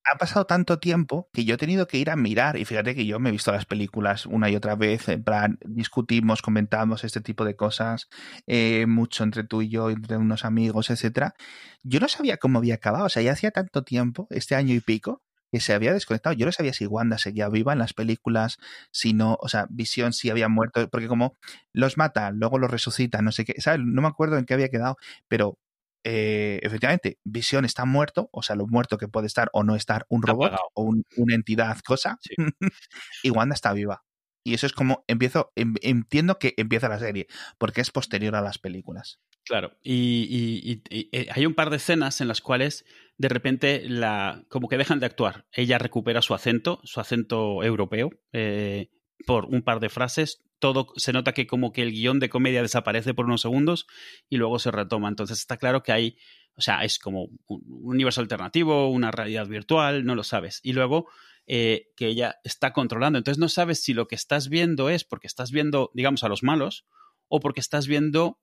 Ha 0.04 0.18
pasado 0.18 0.46
tanto 0.46 0.78
tiempo 0.78 1.28
que 1.32 1.44
yo 1.44 1.54
he 1.54 1.58
tenido 1.58 1.86
que 1.86 1.98
ir 1.98 2.10
a 2.10 2.16
mirar, 2.16 2.56
y 2.56 2.64
fíjate 2.64 2.94
que 2.94 3.06
yo 3.06 3.20
me 3.20 3.28
he 3.28 3.32
visto 3.32 3.52
las 3.52 3.66
películas 3.66 4.26
una 4.26 4.50
y 4.50 4.56
otra 4.56 4.74
vez, 4.76 5.08
en 5.08 5.22
plan, 5.24 5.58
discutimos, 5.64 6.42
comentamos 6.42 7.04
este 7.04 7.20
tipo 7.20 7.44
de 7.44 7.56
cosas, 7.56 8.08
eh, 8.46 8.86
mucho 8.86 9.24
entre 9.24 9.44
tú 9.44 9.62
y 9.62 9.68
yo, 9.68 9.90
entre 9.90 10.16
unos 10.16 10.44
amigos, 10.44 10.90
etcétera. 10.90 11.34
Yo 11.82 12.00
no 12.00 12.08
sabía 12.08 12.36
cómo 12.38 12.58
había 12.58 12.74
acabado, 12.74 13.06
o 13.06 13.08
sea, 13.08 13.22
ya 13.22 13.32
hacía 13.32 13.50
tanto 13.52 13.82
tiempo, 13.84 14.26
este 14.30 14.54
año 14.56 14.74
y 14.74 14.80
pico, 14.80 15.22
que 15.52 15.60
se 15.60 15.74
había 15.74 15.92
desconectado. 15.92 16.34
Yo 16.34 16.46
no 16.46 16.52
sabía 16.52 16.72
si 16.72 16.86
Wanda 16.86 17.18
seguía 17.18 17.48
viva 17.48 17.72
en 17.74 17.78
las 17.78 17.92
películas, 17.94 18.58
si 18.90 19.12
no, 19.12 19.36
o 19.40 19.48
sea, 19.48 19.66
Visión 19.70 20.12
si 20.14 20.30
había 20.30 20.48
muerto, 20.48 20.88
porque 20.88 21.08
como 21.08 21.36
los 21.72 21.98
mata, 21.98 22.30
luego 22.30 22.58
los 22.58 22.70
resucita, 22.70 23.20
no 23.22 23.32
sé 23.32 23.44
qué, 23.44 23.60
¿sabes? 23.60 23.80
No 23.84 24.02
me 24.02 24.08
acuerdo 24.08 24.38
en 24.38 24.46
qué 24.46 24.54
había 24.54 24.70
quedado, 24.70 24.96
pero 25.28 25.58
eh, 26.04 26.60
efectivamente, 26.62 27.18
Visión 27.24 27.64
está 27.64 27.84
muerto, 27.84 28.28
o 28.32 28.42
sea, 28.42 28.56
lo 28.56 28.66
muerto 28.66 28.98
que 28.98 29.08
puede 29.08 29.26
estar 29.26 29.50
o 29.52 29.62
no 29.62 29.76
estar 29.76 30.06
un 30.08 30.22
robot 30.22 30.52
o 30.74 30.92
una 31.16 31.34
entidad, 31.34 31.78
cosa, 31.84 32.18
y 33.22 33.30
Wanda 33.30 33.54
está 33.54 33.72
viva. 33.72 34.02
Y 34.44 34.54
eso 34.54 34.66
es 34.66 34.72
como 34.72 35.04
empiezo, 35.06 35.52
em, 35.54 35.74
entiendo 35.82 36.38
que 36.38 36.54
empieza 36.56 36.88
la 36.88 36.98
serie, 36.98 37.26
porque 37.58 37.80
es 37.80 37.90
posterior 37.90 38.34
a 38.34 38.40
las 38.40 38.58
películas. 38.58 39.20
Claro, 39.44 39.76
y, 39.82 40.82
eh, 40.90 41.28
hay 41.30 41.46
un 41.46 41.54
par 41.54 41.70
de 41.70 41.76
escenas 41.76 42.20
en 42.20 42.28
las 42.28 42.40
cuales 42.40 42.84
de 43.18 43.28
repente 43.28 43.82
la, 43.88 44.44
como 44.48 44.68
que 44.68 44.78
dejan 44.78 45.00
de 45.00 45.06
actuar. 45.06 45.46
Ella 45.52 45.78
recupera 45.78 46.22
su 46.22 46.34
acento, 46.34 46.80
su 46.84 47.00
acento 47.00 47.62
europeo, 47.62 48.10
eh, 48.32 48.90
por 49.26 49.46
un 49.46 49.62
par 49.62 49.80
de 49.80 49.88
frases. 49.88 50.42
Todo 50.62 50.92
se 50.94 51.12
nota 51.12 51.32
que 51.32 51.48
como 51.48 51.72
que 51.72 51.82
el 51.82 51.90
guion 51.90 52.20
de 52.20 52.28
comedia 52.28 52.62
desaparece 52.62 53.14
por 53.14 53.24
unos 53.24 53.40
segundos 53.40 53.88
y 54.30 54.36
luego 54.36 54.60
se 54.60 54.70
retoma. 54.70 55.08
Entonces 55.08 55.40
está 55.40 55.56
claro 55.56 55.82
que 55.82 55.90
hay, 55.90 56.16
o 56.54 56.60
sea, 56.60 56.84
es 56.84 57.00
como 57.00 57.30
un 57.48 57.62
universo 57.82 58.20
alternativo, 58.20 58.88
una 58.88 59.10
realidad 59.10 59.48
virtual, 59.48 60.04
no 60.04 60.14
lo 60.14 60.22
sabes. 60.22 60.60
Y 60.62 60.72
luego 60.72 61.08
eh, 61.48 61.90
que 61.96 62.06
ella 62.06 62.36
está 62.44 62.72
controlando. 62.72 63.18
Entonces 63.18 63.40
no 63.40 63.48
sabes 63.48 63.82
si 63.82 63.92
lo 63.92 64.06
que 64.06 64.14
estás 64.14 64.48
viendo 64.48 64.88
es 64.88 65.02
porque 65.02 65.26
estás 65.26 65.50
viendo, 65.50 65.90
digamos, 65.94 66.22
a 66.22 66.28
los 66.28 66.44
malos 66.44 66.86
o 67.26 67.40
porque 67.40 67.58
estás 67.58 67.88
viendo 67.88 68.38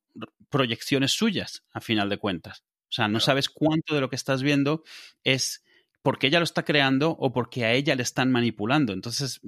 proyecciones 0.49 1.13
suyas, 1.13 1.63
a 1.71 1.79
final 1.79 2.09
de 2.09 2.17
cuentas. 2.17 2.65
O 2.89 2.91
sea, 2.91 3.07
no 3.07 3.21
sabes 3.21 3.47
cuánto 3.47 3.95
de 3.95 4.01
lo 4.01 4.09
que 4.09 4.17
estás 4.17 4.43
viendo 4.43 4.83
es 5.23 5.63
porque 6.01 6.27
ella 6.27 6.39
lo 6.39 6.43
está 6.43 6.65
creando 6.65 7.11
o 7.11 7.31
porque 7.31 7.63
a 7.63 7.71
ella 7.71 7.95
le 7.95 8.03
están 8.03 8.29
manipulando. 8.29 8.91
Entonces, 8.91 9.39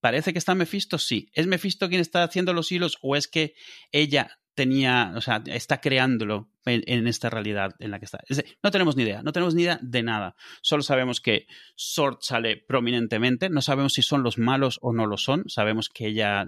parece 0.00 0.32
que 0.32 0.38
está 0.38 0.54
Mephisto, 0.54 0.98
sí. 0.98 1.30
¿Es 1.32 1.46
Mephisto 1.46 1.88
quien 1.88 2.00
está 2.00 2.22
haciendo 2.22 2.52
los 2.52 2.70
hilos 2.72 2.98
o 3.02 3.16
es 3.16 3.28
que 3.28 3.54
ella 3.92 4.38
tenía, 4.54 5.12
o 5.14 5.20
sea, 5.20 5.42
está 5.46 5.80
creándolo 5.80 6.50
en, 6.64 7.06
esta 7.06 7.30
realidad 7.30 7.76
en 7.78 7.92
la 7.92 8.00
que 8.00 8.06
está? 8.06 8.18
no 8.62 8.70
tenemos 8.72 8.96
ni 8.96 9.04
idea, 9.04 9.22
no 9.22 9.32
tenemos 9.32 9.54
ni 9.54 9.62
idea 9.62 9.78
de 9.80 10.02
nada. 10.02 10.34
Solo 10.62 10.82
sabemos 10.82 11.20
que 11.20 11.46
Sword 11.76 12.18
sale 12.22 12.56
prominentemente, 12.56 13.50
no 13.50 13.62
sabemos 13.62 13.92
si 13.92 14.02
son 14.02 14.24
los 14.24 14.36
malos 14.36 14.78
o 14.82 14.92
no 14.92 15.06
lo 15.06 15.16
son, 15.16 15.44
sabemos 15.48 15.88
que 15.88 16.08
ella 16.08 16.44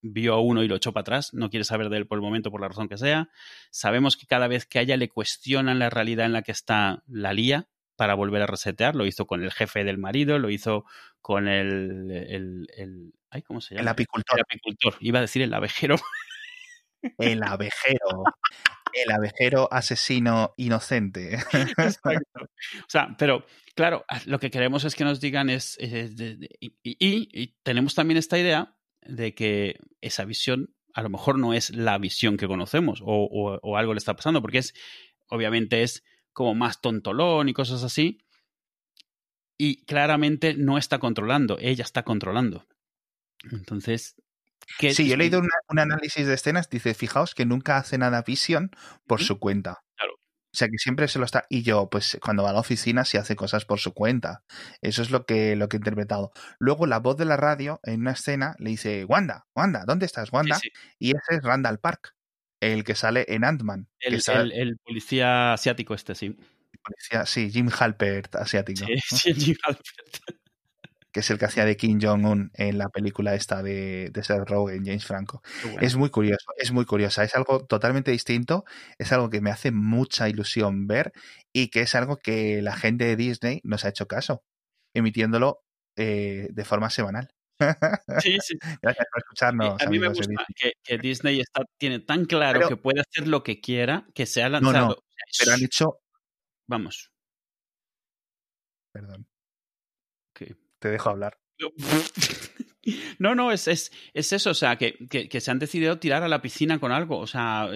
vio 0.00 0.34
a 0.34 0.40
uno 0.40 0.62
y 0.62 0.68
lo 0.68 0.76
echó 0.76 0.92
para 0.92 1.02
atrás, 1.02 1.34
no 1.34 1.50
quiere 1.50 1.64
saber 1.64 1.88
de 1.88 1.96
él 1.96 2.06
por 2.06 2.18
el 2.18 2.22
momento 2.22 2.52
por 2.52 2.60
la 2.60 2.68
razón 2.68 2.88
que 2.88 2.96
sea. 2.96 3.28
Sabemos 3.70 4.16
que 4.16 4.26
cada 4.26 4.46
vez 4.46 4.64
que 4.64 4.78
a 4.78 4.82
ella 4.82 4.96
le 4.96 5.08
cuestionan 5.08 5.80
la 5.80 5.90
realidad 5.90 6.26
en 6.26 6.32
la 6.32 6.42
que 6.42 6.52
está, 6.52 7.02
la 7.08 7.32
lía 7.32 7.68
para 7.96 8.14
volver 8.14 8.42
a 8.42 8.46
resetear. 8.46 8.94
Lo 8.94 9.06
hizo 9.06 9.26
con 9.26 9.42
el 9.42 9.50
jefe 9.50 9.82
del 9.82 9.98
marido, 9.98 10.38
lo 10.38 10.50
hizo 10.50 10.84
con 11.28 11.46
el... 11.46 12.10
el, 12.10 13.12
¿Cómo 13.46 13.60
se 13.60 13.74
llama? 13.74 13.82
El 13.82 13.88
apicultor. 13.88 14.38
El 14.38 14.44
apicultor. 14.44 14.94
Iba 15.00 15.18
a 15.18 15.20
decir 15.20 15.42
el 15.42 15.52
abejero. 15.52 15.96
El 17.18 17.42
abejero. 17.42 18.24
El 18.94 19.10
abejero 19.12 19.68
asesino 19.70 20.54
inocente. 20.56 21.34
Exacto. 21.52 22.40
O 22.42 22.88
sea, 22.88 23.14
pero 23.18 23.44
claro, 23.74 24.06
lo 24.24 24.40
que 24.40 24.50
queremos 24.50 24.84
es 24.84 24.94
que 24.94 25.04
nos 25.04 25.20
digan 25.20 25.50
es... 25.50 25.76
y 26.82 27.46
tenemos 27.62 27.94
también 27.94 28.16
esta 28.16 28.38
idea 28.38 28.74
de 29.02 29.34
que 29.34 29.78
esa 30.00 30.24
visión 30.24 30.74
a 30.94 31.02
lo 31.02 31.10
mejor 31.10 31.38
no 31.38 31.52
es 31.52 31.68
la 31.76 31.98
visión 31.98 32.38
que 32.38 32.48
conocemos 32.48 33.02
o, 33.04 33.76
algo 33.76 33.92
le 33.92 33.98
está 33.98 34.16
pasando, 34.16 34.40
porque 34.40 34.58
es, 34.58 34.72
obviamente 35.28 35.82
es 35.82 36.04
como 36.32 36.54
más 36.54 36.80
tontolón 36.80 37.50
y 37.50 37.52
cosas 37.52 37.82
así, 37.82 38.24
y 39.58 39.84
claramente 39.84 40.54
no 40.54 40.78
está 40.78 40.98
controlando, 40.98 41.58
ella 41.60 41.84
está 41.84 42.04
controlando. 42.04 42.66
Entonces... 43.50 44.14
¿qué 44.78 44.92
sí, 44.92 45.08
yo 45.08 45.14
he 45.14 45.16
leído 45.16 45.40
un 45.40 45.78
análisis 45.78 46.26
de 46.26 46.34
escenas, 46.34 46.70
dice, 46.70 46.94
fijaos 46.94 47.34
que 47.34 47.46
nunca 47.46 47.76
hace 47.78 47.98
nada 47.98 48.22
visión 48.22 48.70
por 49.06 49.20
su 49.20 49.38
cuenta. 49.38 49.82
O 50.50 50.56
sea 50.56 50.68
que 50.68 50.78
siempre 50.78 51.08
se 51.08 51.18
lo 51.18 51.26
está. 51.26 51.44
Y 51.50 51.62
yo, 51.62 51.90
pues 51.90 52.18
cuando 52.22 52.42
va 52.42 52.50
a 52.50 52.52
la 52.54 52.60
oficina, 52.60 53.04
se 53.04 53.18
hace 53.18 53.36
cosas 53.36 53.64
por 53.66 53.80
su 53.80 53.92
cuenta. 53.92 54.44
Eso 54.80 55.02
es 55.02 55.10
lo 55.10 55.26
que, 55.26 55.56
lo 55.56 55.68
que 55.68 55.76
he 55.76 55.78
interpretado. 55.78 56.32
Luego 56.58 56.86
la 56.86 57.00
voz 57.00 57.18
de 57.18 57.26
la 57.26 57.36
radio 57.36 57.80
en 57.82 58.00
una 58.00 58.12
escena 58.12 58.56
le 58.58 58.70
dice: 58.70 59.04
Wanda, 59.04 59.46
Wanda, 59.54 59.84
¿dónde 59.86 60.06
estás, 60.06 60.32
Wanda? 60.32 60.58
Y 60.98 61.10
ese 61.10 61.36
es 61.36 61.42
Randall 61.42 61.78
Park, 61.78 62.14
el 62.60 62.82
que 62.82 62.94
sale 62.94 63.26
en 63.28 63.44
Ant-Man. 63.44 63.88
El, 64.00 64.22
el, 64.52 64.78
policía 64.78 65.52
asiático, 65.52 65.94
este, 65.94 66.14
sí. 66.14 66.36
Policía, 66.82 67.26
sí, 67.26 67.50
Jim 67.50 67.68
Halpert 67.76 68.34
asiático. 68.36 68.86
Sí, 68.86 69.16
sí 69.16 69.34
Jim 69.34 69.56
Halpert 69.62 69.84
que 71.12 71.20
es 71.20 71.30
el 71.30 71.38
que 71.38 71.46
hacía 71.46 71.64
de 71.64 71.76
Kim 71.76 71.98
Jong-un 72.00 72.50
en 72.54 72.78
la 72.78 72.88
película 72.88 73.34
esta 73.34 73.62
de, 73.62 74.10
de 74.10 74.22
Seth 74.22 74.48
Rogen, 74.48 74.84
James 74.84 75.06
Franco. 75.06 75.42
Es 75.80 75.96
muy 75.96 76.10
curioso, 76.10 76.52
es 76.56 76.70
muy 76.70 76.84
curiosa, 76.84 77.24
es 77.24 77.34
algo 77.34 77.64
totalmente 77.64 78.10
distinto, 78.10 78.64
es 78.98 79.12
algo 79.12 79.30
que 79.30 79.40
me 79.40 79.50
hace 79.50 79.70
mucha 79.70 80.28
ilusión 80.28 80.86
ver 80.86 81.12
y 81.52 81.68
que 81.68 81.80
es 81.80 81.94
algo 81.94 82.18
que 82.18 82.62
la 82.62 82.76
gente 82.76 83.04
de 83.04 83.16
Disney 83.16 83.60
nos 83.64 83.84
ha 83.84 83.88
hecho 83.88 84.06
caso, 84.06 84.44
emitiéndolo 84.94 85.62
eh, 85.96 86.48
de 86.50 86.64
forma 86.64 86.90
semanal. 86.90 87.28
Sí, 88.22 88.38
sí. 88.40 88.56
Gracias 88.80 89.06
por 89.12 89.20
escucharnos. 89.20 89.82
A 89.82 89.90
mí 89.90 89.98
me 89.98 90.08
gusta 90.08 90.32
que, 90.84 90.98
Disney 90.98 91.40
está, 91.40 91.62
tiene 91.76 91.98
tan 91.98 92.24
claro 92.24 92.68
que 92.68 92.76
puede 92.76 93.00
hacer 93.00 93.26
lo 93.26 93.42
que 93.42 93.60
quiera, 93.60 94.06
que 94.14 94.26
se 94.26 94.44
ha 94.44 94.48
lanzado. 94.48 94.72
No, 94.72 94.88
no, 94.90 94.96
pero 95.38 95.52
han 95.52 95.64
hecho. 95.64 95.98
Vamos. 96.68 97.10
Perdón 98.92 99.26
te 100.78 100.88
dejo 100.88 101.10
hablar. 101.10 101.38
No, 103.18 103.34
no, 103.34 103.52
es, 103.52 103.68
es, 103.68 103.92
es 104.14 104.32
eso, 104.32 104.50
o 104.50 104.54
sea, 104.54 104.76
que, 104.76 104.96
que, 105.08 105.40
se 105.42 105.50
han 105.50 105.58
decidido 105.58 105.98
tirar 105.98 106.22
a 106.22 106.28
la 106.28 106.40
piscina 106.40 106.78
con 106.78 106.90
algo. 106.90 107.18
O 107.18 107.26
sea, 107.26 107.68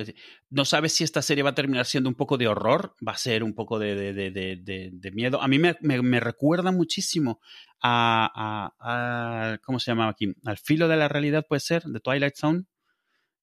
no 0.49 0.65
sabes 0.65 0.95
si 0.95 1.05
esta 1.05 1.21
serie 1.21 1.43
va 1.43 1.51
a 1.51 1.55
terminar 1.55 1.85
siendo 1.85 2.09
un 2.09 2.15
poco 2.15 2.39
de 2.39 2.49
horror, 2.49 2.95
va 3.07 3.13
a 3.13 3.19
ser 3.19 3.43
un 3.45 3.53
poco 3.53 3.79
de, 3.79 3.95
de, 3.95 4.31
de, 4.31 4.91
de 4.91 5.11
miedo. 5.11 5.43
A 5.43 5.49
mí 5.49 5.59
me, 5.59 5.77
me, 5.83 6.21
recuerda 6.21 6.73
muchísimo 6.73 7.41
a, 7.83 8.73
a, 8.81 9.59
¿Cómo 9.59 9.81
se 9.81 9.91
llamaba 9.91 10.13
aquí? 10.13 10.33
Al 10.47 10.57
filo 10.57 10.89
de 10.89 10.97
la 10.97 11.09
realidad, 11.09 11.45
puede 11.47 11.61
ser, 11.61 11.83
de 11.83 12.01
Twilight 12.01 12.37
Zone. 12.37 12.65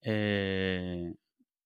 Eh, 0.02 1.14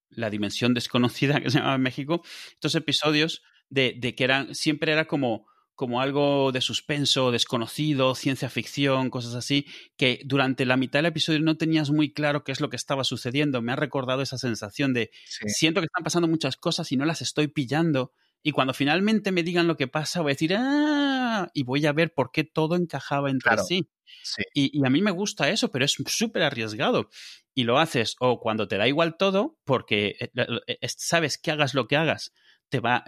la 0.10 0.30
dimensión 0.30 0.74
desconocida 0.74 1.40
que 1.42 1.50
se 1.50 1.60
llamaba 1.60 1.76
en 1.76 1.82
México. 1.82 2.24
Estos 2.52 2.76
episodios 2.76 3.42
de, 3.74 3.96
de 3.98 4.16
que 4.16 4.24
eran, 4.24 4.56
siempre 4.56 4.92
era 4.92 5.06
como 5.06 5.46
como 5.76 6.02
algo 6.02 6.52
de 6.52 6.62
suspenso, 6.62 7.32
desconocido, 7.32 8.14
ciencia 8.16 8.50
ficción, 8.50 9.10
cosas 9.10 9.34
así, 9.34 9.66
que 9.98 10.22
durante 10.24 10.66
la 10.66 10.78
mitad 10.78 11.00
del 11.00 11.08
episodio 11.08 11.40
no 11.40 11.58
tenías 11.58 11.90
muy 11.90 12.14
claro 12.14 12.44
qué 12.44 12.52
es 12.52 12.62
lo 12.62 12.70
que 12.70 12.76
estaba 12.76 13.04
sucediendo. 13.04 13.62
Me 13.62 13.72
ha 13.72 13.76
recordado 13.76 14.22
esa 14.22 14.38
sensación 14.38 14.94
de 14.94 15.10
siento 15.26 15.82
que 15.82 15.86
están 15.86 16.04
pasando 16.04 16.28
muchas 16.28 16.58
cosas 16.58 16.92
y 16.92 16.98
no 16.98 17.06
las 17.06 17.22
estoy 17.22 17.48
pillando. 17.48 18.14
Y 18.44 18.52
cuando 18.52 18.74
finalmente 18.74 19.32
me 19.32 19.42
digan 19.42 19.68
lo 19.68 19.78
que 19.78 19.88
pasa, 19.88 20.22
voy 20.22 20.32
a 20.32 20.36
decir, 20.36 20.54
ah, 20.56 21.50
y 21.54 21.64
voy 21.64 21.86
a 21.86 21.94
ver 21.94 22.14
por 22.14 22.32
qué 22.32 22.44
todo 22.44 22.76
encajaba 22.76 23.30
entre 23.32 23.58
sí. 23.58 23.90
Y, 24.54 24.86
a 24.86 24.90
mí 24.90 25.02
me 25.02 25.12
gusta 25.12 25.50
eso, 25.50 25.72
pero 25.72 25.86
es 25.86 25.94
súper 26.06 26.44
arriesgado. 26.44 27.10
Y 27.56 27.64
lo 27.64 27.80
haces 27.80 28.16
o 28.20 28.40
cuando 28.40 28.68
te 28.68 28.78
da 28.78 28.88
igual 28.88 29.16
todo, 29.18 29.58
porque 29.64 30.18
eh, 30.20 30.30
eh, 30.68 30.88
sabes 30.88 31.38
que 31.38 31.52
hagas 31.52 31.74
lo 31.74 31.88
que 31.88 31.96
hagas, 31.96 32.34
te 32.70 32.80
va, 32.80 33.04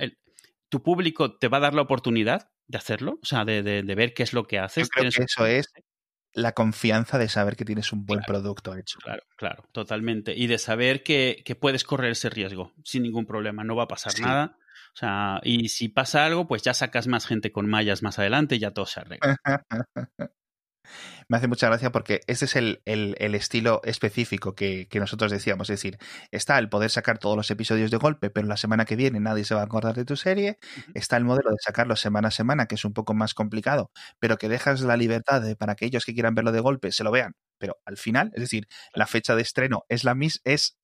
tu 0.75 0.83
público 0.83 1.37
te 1.37 1.47
va 1.47 1.55
a 1.55 1.61
dar 1.61 1.73
la 1.73 1.83
oportunidad 1.83 2.51
de 2.67 2.77
hacerlo, 2.77 3.17
o 3.23 3.25
sea, 3.25 3.45
de, 3.45 3.63
de, 3.63 3.95
ver 3.95 4.13
qué 4.13 4.23
es 4.23 4.33
lo 4.33 4.43
que 4.43 4.59
haces. 4.59 4.87
Yo 4.87 4.89
creo 4.89 5.09
que 5.09 5.23
eso 5.23 5.45
es 5.45 5.71
la 6.33 6.51
confianza 6.51 7.17
de 7.17 7.29
saber 7.29 7.55
que 7.55 7.63
tienes 7.63 7.93
un 7.93 8.05
buen 8.05 8.19
producto 8.27 8.75
hecho. 8.75 8.99
Claro, 9.01 9.23
claro, 9.37 9.63
totalmente. 9.71 10.35
Y 10.35 10.47
de 10.47 10.57
saber 10.57 11.01
que, 11.01 11.43
que, 11.45 11.55
puedes 11.55 11.85
correr 11.85 12.11
ese 12.11 12.29
riesgo 12.29 12.73
sin 12.83 13.03
ningún 13.03 13.25
problema, 13.25 13.63
no 13.63 13.77
va 13.77 13.83
a 13.83 13.87
pasar 13.87 14.19
nada. 14.19 14.57
O 14.93 14.97
sea, 14.97 15.39
y 15.43 15.69
si 15.69 15.87
pasa 15.87 16.25
algo, 16.25 16.45
pues 16.45 16.61
ya 16.61 16.73
sacas 16.73 17.07
más 17.07 17.25
gente 17.25 17.53
con 17.53 17.69
mallas 17.69 18.03
más 18.03 18.19
adelante 18.19 18.55
y 18.55 18.59
ya 18.59 18.71
todo 18.71 18.85
se 18.85 18.99
arregla. 18.99 19.39
me 21.27 21.37
hace 21.37 21.47
mucha 21.47 21.67
gracia 21.67 21.91
porque 21.91 22.21
este 22.27 22.45
es 22.45 22.55
el, 22.55 22.81
el, 22.85 23.35
estilo 23.35 23.81
específico 23.83 24.55
que, 24.55 24.87
que, 24.87 24.99
nosotros 24.99 25.31
decíamos. 25.31 25.69
Es 25.69 25.79
decir, 25.79 25.97
está 26.31 26.57
el 26.59 26.69
poder 26.69 26.89
sacar 26.89 27.17
todos 27.17 27.35
los 27.35 27.49
episodios 27.51 27.91
de 27.91 27.97
golpe, 27.97 28.29
pero 28.29 28.47
la 28.47 28.57
semana 28.57 28.85
que 28.85 28.95
viene 28.95 29.19
nadie 29.19 29.43
se 29.43 29.55
va 29.55 29.61
a 29.61 29.65
acordar 29.65 29.95
de 29.95 30.05
tu 30.05 30.15
serie. 30.15 30.57
Está 30.93 31.17
el 31.17 31.25
modelo 31.25 31.51
de 31.51 31.57
sacarlo 31.59 31.95
semana 31.95 32.29
a 32.29 32.31
semana, 32.31 32.65
que 32.67 32.75
es 32.75 32.85
un 32.85 32.93
poco 32.93 33.13
más 33.13 33.33
complicado, 33.33 33.91
pero 34.19 34.37
que 34.37 34.49
dejas 34.49 34.81
la 34.81 34.97
libertad 34.97 35.41
de, 35.41 35.55
para 35.55 35.75
que 35.75 35.85
ellos 35.85 36.05
que 36.05 36.13
quieran 36.13 36.35
verlo 36.35 36.51
de 36.51 36.59
golpe 36.59 36.91
se 36.91 37.03
lo 37.03 37.11
vean. 37.11 37.35
Pero 37.57 37.77
al 37.85 37.97
final, 37.97 38.31
es 38.35 38.41
decir, 38.41 38.67
la 38.93 39.07
fecha 39.07 39.35
de 39.35 39.41
estreno 39.41 39.85
es 39.89 40.03
la 40.03 40.15
misma, 40.15 40.41
es 40.43 40.77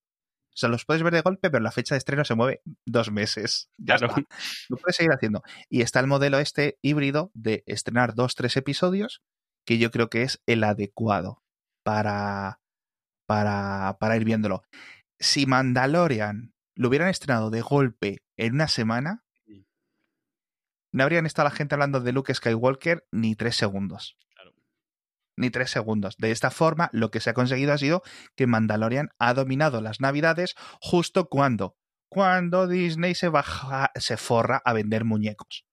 o 0.54 0.58
sea, 0.58 0.68
los 0.68 0.84
puedes 0.86 1.02
ver 1.02 1.14
de 1.14 1.22
golpe, 1.22 1.50
pero 1.50 1.64
la 1.64 1.72
fecha 1.72 1.96
de 1.96 2.00
estreno 2.00 2.26
se 2.26 2.36
mueve 2.36 2.62
dos 2.86 3.12
meses. 3.12 3.70
Ya 3.78 3.96
claro. 3.98 4.16
Lo 4.70 4.78
puedes 4.78 4.96
seguir 4.96 5.12
haciendo. 5.12 5.42
Y 5.70 5.82
está 5.82 6.00
el 6.00 6.08
modelo 6.08 6.40
este 6.40 6.78
híbrido 6.82 7.32
de 7.34 7.64
estrenar 7.66 8.14
dos, 8.14 8.36
tres 8.36 8.56
episodios 8.58 9.24
que 9.66 9.78
yo 9.78 9.92
creo 9.92 10.10
que 10.10 10.24
es 10.24 10.42
el 10.46 10.64
adecuado 10.64 11.42
para, 11.84 12.60
para, 13.26 13.98
para 14.00 14.18
ir 14.18 14.26
viéndolo. 14.26 14.64
Si 15.20 15.46
Mandalorian 15.46 16.54
lo 16.76 16.88
hubieran 16.88 17.10
estrenado 17.10 17.50
de 17.50 17.62
golpe 17.62 18.24
en 18.38 18.56
una 18.56 18.68
semana, 18.68 19.24
no 20.92 21.04
habrían 21.04 21.26
estado 21.26 21.48
la 21.48 21.56
gente 21.56 21.76
hablando 21.76 22.02
de 22.02 22.12
Luke 22.12 22.34
Skywalker 22.34 23.06
ni 23.12 23.36
tres 23.36 23.56
segundos. 23.56 24.18
Ni 25.38 25.50
tres 25.50 25.72
segundos. 25.72 26.18
De 26.18 26.32
esta 26.32 26.52
forma, 26.52 26.90
lo 26.92 27.10
que 27.10 27.22
se 27.22 27.30
ha 27.30 27.34
conseguido 27.34 27.72
ha 27.74 27.78
sido 27.78 28.04
que 28.36 28.48
Mandalorian 28.48 29.10
ha 29.18 29.34
dominado 29.34 29.82
las 29.82 30.02
navidades 30.02 30.56
justo 30.82 31.30
cuando, 31.30 31.78
cuando 32.10 32.68
Disney 32.68 33.16
se 33.16 33.30
baja, 33.30 33.92
se 33.96 34.18
forra 34.18 34.62
a 34.66 34.74
vender 34.74 35.06
muñecos. 35.06 35.66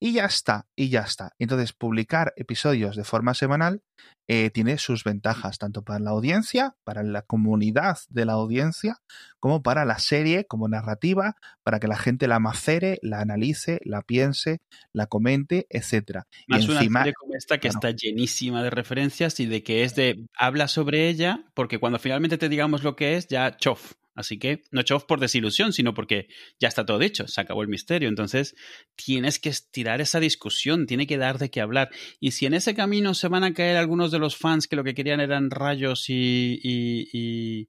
Y 0.00 0.14
ya 0.14 0.24
está, 0.24 0.66
y 0.74 0.88
ya 0.88 1.02
está. 1.02 1.34
Entonces, 1.38 1.74
publicar 1.74 2.32
episodios 2.36 2.96
de 2.96 3.04
forma 3.04 3.34
semanal 3.34 3.82
eh, 4.26 4.48
tiene 4.50 4.78
sus 4.78 5.04
ventajas, 5.04 5.58
tanto 5.58 5.82
para 5.82 5.98
la 5.98 6.10
audiencia, 6.10 6.74
para 6.84 7.02
la 7.02 7.22
comunidad 7.22 7.98
de 8.08 8.24
la 8.24 8.32
audiencia, 8.32 8.96
como 9.40 9.62
para 9.62 9.84
la 9.84 9.98
serie 9.98 10.46
como 10.46 10.68
narrativa, 10.68 11.36
para 11.62 11.80
que 11.80 11.88
la 11.88 11.98
gente 11.98 12.28
la 12.28 12.38
macere, 12.38 12.98
la 13.02 13.20
analice, 13.20 13.80
la 13.84 14.02
piense, 14.02 14.60
la 14.94 15.06
comente, 15.06 15.66
etcétera. 15.68 16.26
Más 16.48 16.62
y 16.62 16.72
encima, 16.72 17.00
una 17.00 17.00
serie 17.00 17.14
como 17.14 17.34
esta 17.34 17.58
que 17.58 17.68
está 17.68 17.90
llenísima 17.90 18.62
de 18.62 18.70
referencias 18.70 19.38
y 19.40 19.46
de 19.46 19.62
que 19.62 19.84
es 19.84 19.94
de 19.96 20.26
habla 20.34 20.66
sobre 20.68 21.08
ella, 21.08 21.44
porque 21.52 21.78
cuando 21.78 21.98
finalmente 21.98 22.38
te 22.38 22.48
digamos 22.48 22.82
lo 22.84 22.96
que 22.96 23.16
es, 23.16 23.26
ya 23.28 23.56
chof, 23.56 23.92
Así 24.14 24.38
que 24.38 24.62
no 24.70 24.82
off 24.90 25.04
por 25.04 25.20
desilusión, 25.20 25.72
sino 25.72 25.94
porque 25.94 26.28
ya 26.58 26.68
está 26.68 26.84
todo 26.84 26.98
dicho, 26.98 27.28
se 27.28 27.40
acabó 27.40 27.62
el 27.62 27.68
misterio. 27.68 28.08
Entonces 28.08 28.54
tienes 28.96 29.38
que 29.38 29.48
estirar 29.48 30.00
esa 30.00 30.20
discusión, 30.20 30.86
tiene 30.86 31.06
que 31.06 31.16
dar 31.16 31.38
de 31.38 31.50
qué 31.50 31.60
hablar. 31.60 31.90
Y 32.18 32.32
si 32.32 32.46
en 32.46 32.54
ese 32.54 32.74
camino 32.74 33.14
se 33.14 33.28
van 33.28 33.44
a 33.44 33.54
caer 33.54 33.76
algunos 33.76 34.10
de 34.10 34.18
los 34.18 34.36
fans 34.36 34.66
que 34.66 34.76
lo 34.76 34.84
que 34.84 34.94
querían 34.94 35.20
eran 35.20 35.50
rayos 35.50 36.10
y, 36.10 36.60
y, 36.62 37.68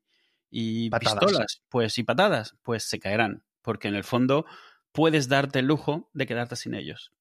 y, 0.50 0.89
pistolas, 0.89 1.62
pues 1.69 1.98
y 1.98 2.03
patadas, 2.03 2.55
pues 2.63 2.83
se 2.83 3.00
caerán. 3.00 3.43
Porque 3.62 3.88
en 3.88 3.95
el 3.95 4.03
fondo 4.03 4.45
puedes 4.91 5.29
darte 5.29 5.60
el 5.60 5.67
lujo 5.67 6.10
de 6.13 6.25
quedarte 6.25 6.55
sin 6.55 6.74
ellos 6.74 7.12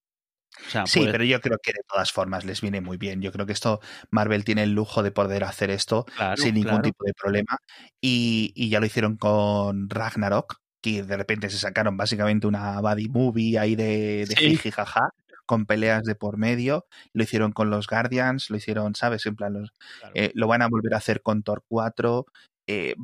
sí, 0.87 1.07
pero 1.11 1.25
yo 1.25 1.41
creo 1.41 1.59
que 1.63 1.73
de 1.73 1.83
todas 1.89 2.13
formas 2.13 2.45
les 2.45 2.61
viene 2.61 2.81
muy 2.81 2.97
bien. 2.97 3.23
Yo 3.23 3.33
creo 3.33 3.47
que 3.47 3.53
esto, 3.53 3.81
Marvel 4.11 4.45
tiene 4.45 4.63
el 4.63 4.73
lujo 4.73 5.03
de 5.03 5.11
poder 5.11 5.45
hacer 5.45 5.71
esto 5.71 6.07
sin 6.37 6.55
ningún 6.55 6.83
tipo 6.83 7.05
de 7.05 7.15
problema. 7.15 7.59
Y, 8.01 8.69
ya 8.71 8.81
lo 8.81 8.87
hicieron 8.87 9.17
con 9.17 9.91
Ragnarok, 9.91 10.57
que 10.81 11.03
de 11.03 11.17
repente 11.17 11.51
se 11.51 11.59
sacaron 11.59 11.97
básicamente 11.97 12.47
una 12.47 12.81
buddy 12.81 13.09
movie 13.09 13.59
ahí 13.59 13.75
de, 13.75 14.27
de 14.27 14.73
jaja, 14.73 15.11
con 15.47 15.67
peleas 15.67 16.05
de 16.05 16.15
por 16.15 16.37
medio. 16.37 16.87
Lo 17.13 17.23
hicieron 17.23 17.53
con 17.53 17.71
los 17.71 17.87
Guardians, 17.87 18.51
lo 18.51 18.57
hicieron, 18.57 18.95
¿sabes? 18.95 19.27
En 19.27 19.37
plan, 19.37 19.67
eh, 20.15 20.31
lo 20.35 20.47
van 20.47 20.63
a 20.63 20.69
volver 20.69 20.95
a 20.95 20.99
hacer 20.99 21.23
con 21.23 21.43
Thor 21.43 21.65
4. 21.69 22.27
Eh, 22.67 22.95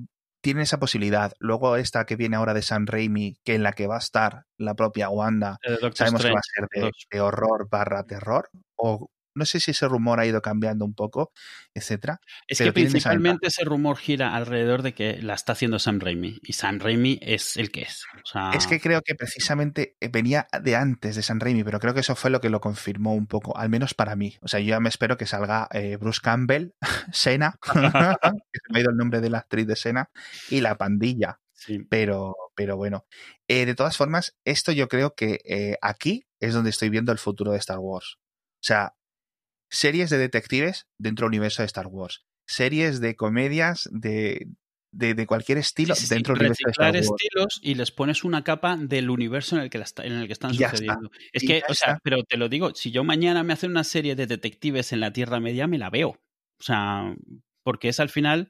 tienen 0.47 0.63
esa 0.63 0.79
posibilidad. 0.79 1.33
Luego 1.41 1.75
esta 1.75 2.07
que 2.07 2.15
viene 2.15 2.37
ahora 2.37 2.55
de 2.55 2.63
San 2.63 2.87
Raimi, 2.87 3.37
que 3.43 3.57
en 3.57 3.65
la 3.65 3.73
que 3.73 3.89
va 3.89 3.97
a 3.97 3.99
estar 3.99 4.45
la 4.59 4.75
propia 4.75 5.09
Wanda, 5.09 5.59
sabemos 5.93 6.23
que 6.23 6.31
va 6.31 6.39
a 6.39 6.43
ser 6.43 6.69
de, 6.73 6.93
de, 7.11 7.21
horror 7.21 7.69
barra 7.69 8.05
terror, 8.05 8.49
o 8.77 9.11
no 9.37 9.45
sé 9.45 9.61
si 9.61 9.71
ese 9.71 9.87
rumor 9.87 10.19
ha 10.19 10.27
ido 10.27 10.41
cambiando 10.43 10.85
un 10.85 10.95
poco, 10.95 11.31
etcétera. 11.75 12.21
Es 12.49 12.59
que 12.59 12.73
principalmente 12.73 13.49
ese 13.49 13.65
rumor 13.65 13.99
gira 13.99 14.35
alrededor 14.35 14.83
de 14.83 14.95
que 14.95 15.21
la 15.23 15.35
está 15.35 15.53
haciendo 15.53 15.79
Sam 15.79 16.01
Raimi. 16.01 16.39
Y 16.43 16.55
Sam 16.55 16.81
Raimi 16.81 17.19
es 17.23 17.57
el 17.57 17.71
que 17.71 17.83
es. 17.83 18.07
Es 18.55 18.67
que 18.67 18.81
creo 18.81 19.03
que 19.03 19.15
precisamente 19.15 19.97
eh, 20.01 20.09
venía 20.09 20.49
de 20.63 20.75
antes 20.75 21.17
de 21.17 21.23
Sam 21.23 21.39
Raimi, 21.39 21.65
pero 21.65 21.79
creo 21.79 21.95
que 21.95 22.01
eso 22.01 22.17
fue 22.17 22.31
lo 22.31 22.41
que 22.41 22.51
lo 22.51 22.61
confirmó 22.61 23.15
un 23.15 23.27
poco, 23.27 23.57
al 23.57 23.69
menos 23.69 23.95
para 23.95 24.17
mí. 24.17 24.37
O 24.41 24.49
sea, 24.49 24.61
yo 24.61 24.71
ya 24.71 24.81
me 24.81 24.89
espero 24.89 25.17
que 25.17 25.27
salga 25.27 25.69
eh, 25.73 25.97
Bruce 25.97 26.21
Campbell, 26.23 26.75
Sena, 27.13 27.59
que 27.63 27.81
se 27.81 28.73
me 28.73 28.79
ha 28.79 28.81
ido 28.81 28.91
el 28.91 28.97
nombre 28.97 29.21
de 29.21 29.31
la 29.31 29.39
actriz 29.39 29.67
de 29.67 29.77
Sena, 29.77 30.11
y 30.51 30.61
la 30.61 30.77
pandilla. 30.77 31.41
Pero, 31.89 32.37
pero 32.55 32.77
bueno, 32.77 33.07
eh, 33.49 33.67
de 33.67 33.75
todas 33.75 33.97
formas, 33.97 34.37
esto 34.45 34.73
yo 34.73 34.89
creo 34.89 35.15
que 35.15 35.77
aquí 35.81 36.27
es 36.39 36.55
donde 36.55 36.71
estoy 36.71 36.91
viendo 36.91 37.13
el 37.13 37.19
futuro 37.19 37.51
de 37.53 37.59
Star 37.59 37.79
Wars. 37.79 38.19
O 38.19 38.67
sea, 38.67 38.95
series 39.69 40.11
de 40.11 40.19
detectives 40.19 40.87
dentro 40.99 41.25
del 41.25 41.31
universo 41.31 41.63
de 41.63 41.67
Star 41.67 41.87
Wars, 41.87 42.25
series 42.47 43.01
de 43.01 43.17
comedias 43.17 43.89
de, 43.93 44.49
de, 44.93 45.27
cualquier 45.27 45.59
estilo 45.59 45.95
dentro 46.09 46.35
del 46.35 46.43
universo 46.43 46.63
de 46.67 46.71
Star 46.71 46.95
Wars. 46.95 47.07
estilos 47.07 47.61
y 47.63 47.75
les 47.75 47.91
pones 47.91 48.25
una 48.25 48.45
capa 48.45 48.77
del 48.77 49.11
universo 49.11 49.57
en 49.57 49.63
el 49.63 49.71
que, 49.71 49.83
en 50.03 50.13
el 50.13 50.27
que 50.27 50.33
están 50.33 50.55
sucediendo. 50.55 51.11
Es 51.33 51.43
que, 51.43 51.63
o 51.69 51.75
sea, 51.75 51.99
pero 52.03 52.23
te 52.25 52.37
lo 52.37 52.49
digo, 52.49 52.75
si 52.75 52.91
yo 52.91 53.05
mañana 53.05 53.43
me 53.43 53.53
hacen 53.53 53.71
una 53.71 53.85
serie 53.85 54.15
de 54.17 54.27
detectives 54.27 54.93
en 54.93 55.01
la 55.01 55.13
Tierra 55.13 55.41
Media, 55.41 55.67
me 55.67 55.79
la 55.79 55.91
veo. 55.91 56.21
O 56.59 56.63
sea, 56.63 57.15
porque 57.63 57.89
es 57.89 58.01
al 58.01 58.09
final 58.09 58.49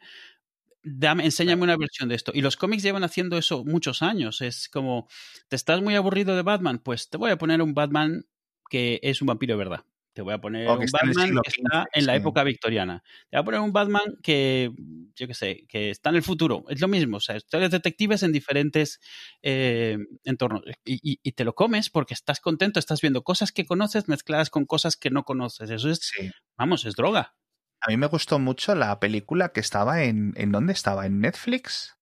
Dame, 0.88 1.24
enséñame 1.24 1.64
una 1.64 1.76
versión 1.76 2.08
de 2.08 2.14
esto. 2.14 2.30
Y 2.32 2.42
los 2.42 2.56
cómics 2.56 2.84
llevan 2.84 3.02
haciendo 3.02 3.36
eso 3.36 3.64
muchos 3.64 4.02
años. 4.02 4.40
Es 4.40 4.68
como, 4.68 5.08
¿te 5.48 5.56
estás 5.56 5.82
muy 5.82 5.96
aburrido 5.96 6.36
de 6.36 6.42
Batman? 6.42 6.78
Pues 6.78 7.10
te 7.10 7.16
voy 7.16 7.32
a 7.32 7.38
poner 7.38 7.60
un 7.60 7.74
Batman 7.74 8.24
que 8.70 9.00
es 9.02 9.20
un 9.20 9.26
vampiro 9.26 9.54
de 9.54 9.58
verdad. 9.58 9.84
Te 10.16 10.22
voy 10.22 10.32
a 10.32 10.38
poner 10.38 10.66
un 10.66 10.86
Batman 10.90 11.42
que 11.44 11.50
está 11.50 11.86
en 11.92 12.06
la 12.06 12.16
época 12.16 12.42
victoriana. 12.42 13.02
Te 13.28 13.36
voy 13.36 13.42
a 13.42 13.44
poner 13.44 13.60
un 13.60 13.74
Batman 13.74 14.16
que, 14.22 14.72
yo 15.14 15.26
qué 15.26 15.34
sé, 15.34 15.66
que 15.68 15.90
está 15.90 16.08
en 16.08 16.16
el 16.16 16.22
futuro. 16.22 16.64
Es 16.70 16.80
lo 16.80 16.88
mismo. 16.88 17.18
O 17.18 17.20
sea, 17.20 17.36
historias 17.36 17.70
detectives 17.70 18.22
en 18.22 18.32
diferentes 18.32 18.98
eh, 19.42 19.98
entornos. 20.24 20.62
Y, 20.86 21.32
te 21.32 21.44
lo 21.44 21.54
comes 21.54 21.90
porque 21.90 22.14
estás 22.14 22.40
contento, 22.40 22.80
estás 22.80 23.02
viendo 23.02 23.24
cosas 23.24 23.52
que 23.52 23.66
conoces 23.66 24.08
mezcladas 24.08 24.48
con 24.48 24.64
cosas 24.64 24.96
que 24.96 25.10
no 25.10 25.24
conoces. 25.24 25.68
Eso 25.68 25.90
es, 25.90 26.10
vamos, 26.56 26.86
es 26.86 26.94
droga. 26.94 27.34
A 27.82 27.90
mí 27.90 27.98
me 27.98 28.06
gustó 28.06 28.38
mucho 28.38 28.74
la 28.74 28.98
película 28.98 29.50
que 29.50 29.60
estaba 29.60 30.02
en. 30.02 30.32
¿En 30.38 30.50
dónde 30.50 30.72
estaba? 30.72 31.04
¿En 31.04 31.20
Netflix? 31.20 31.98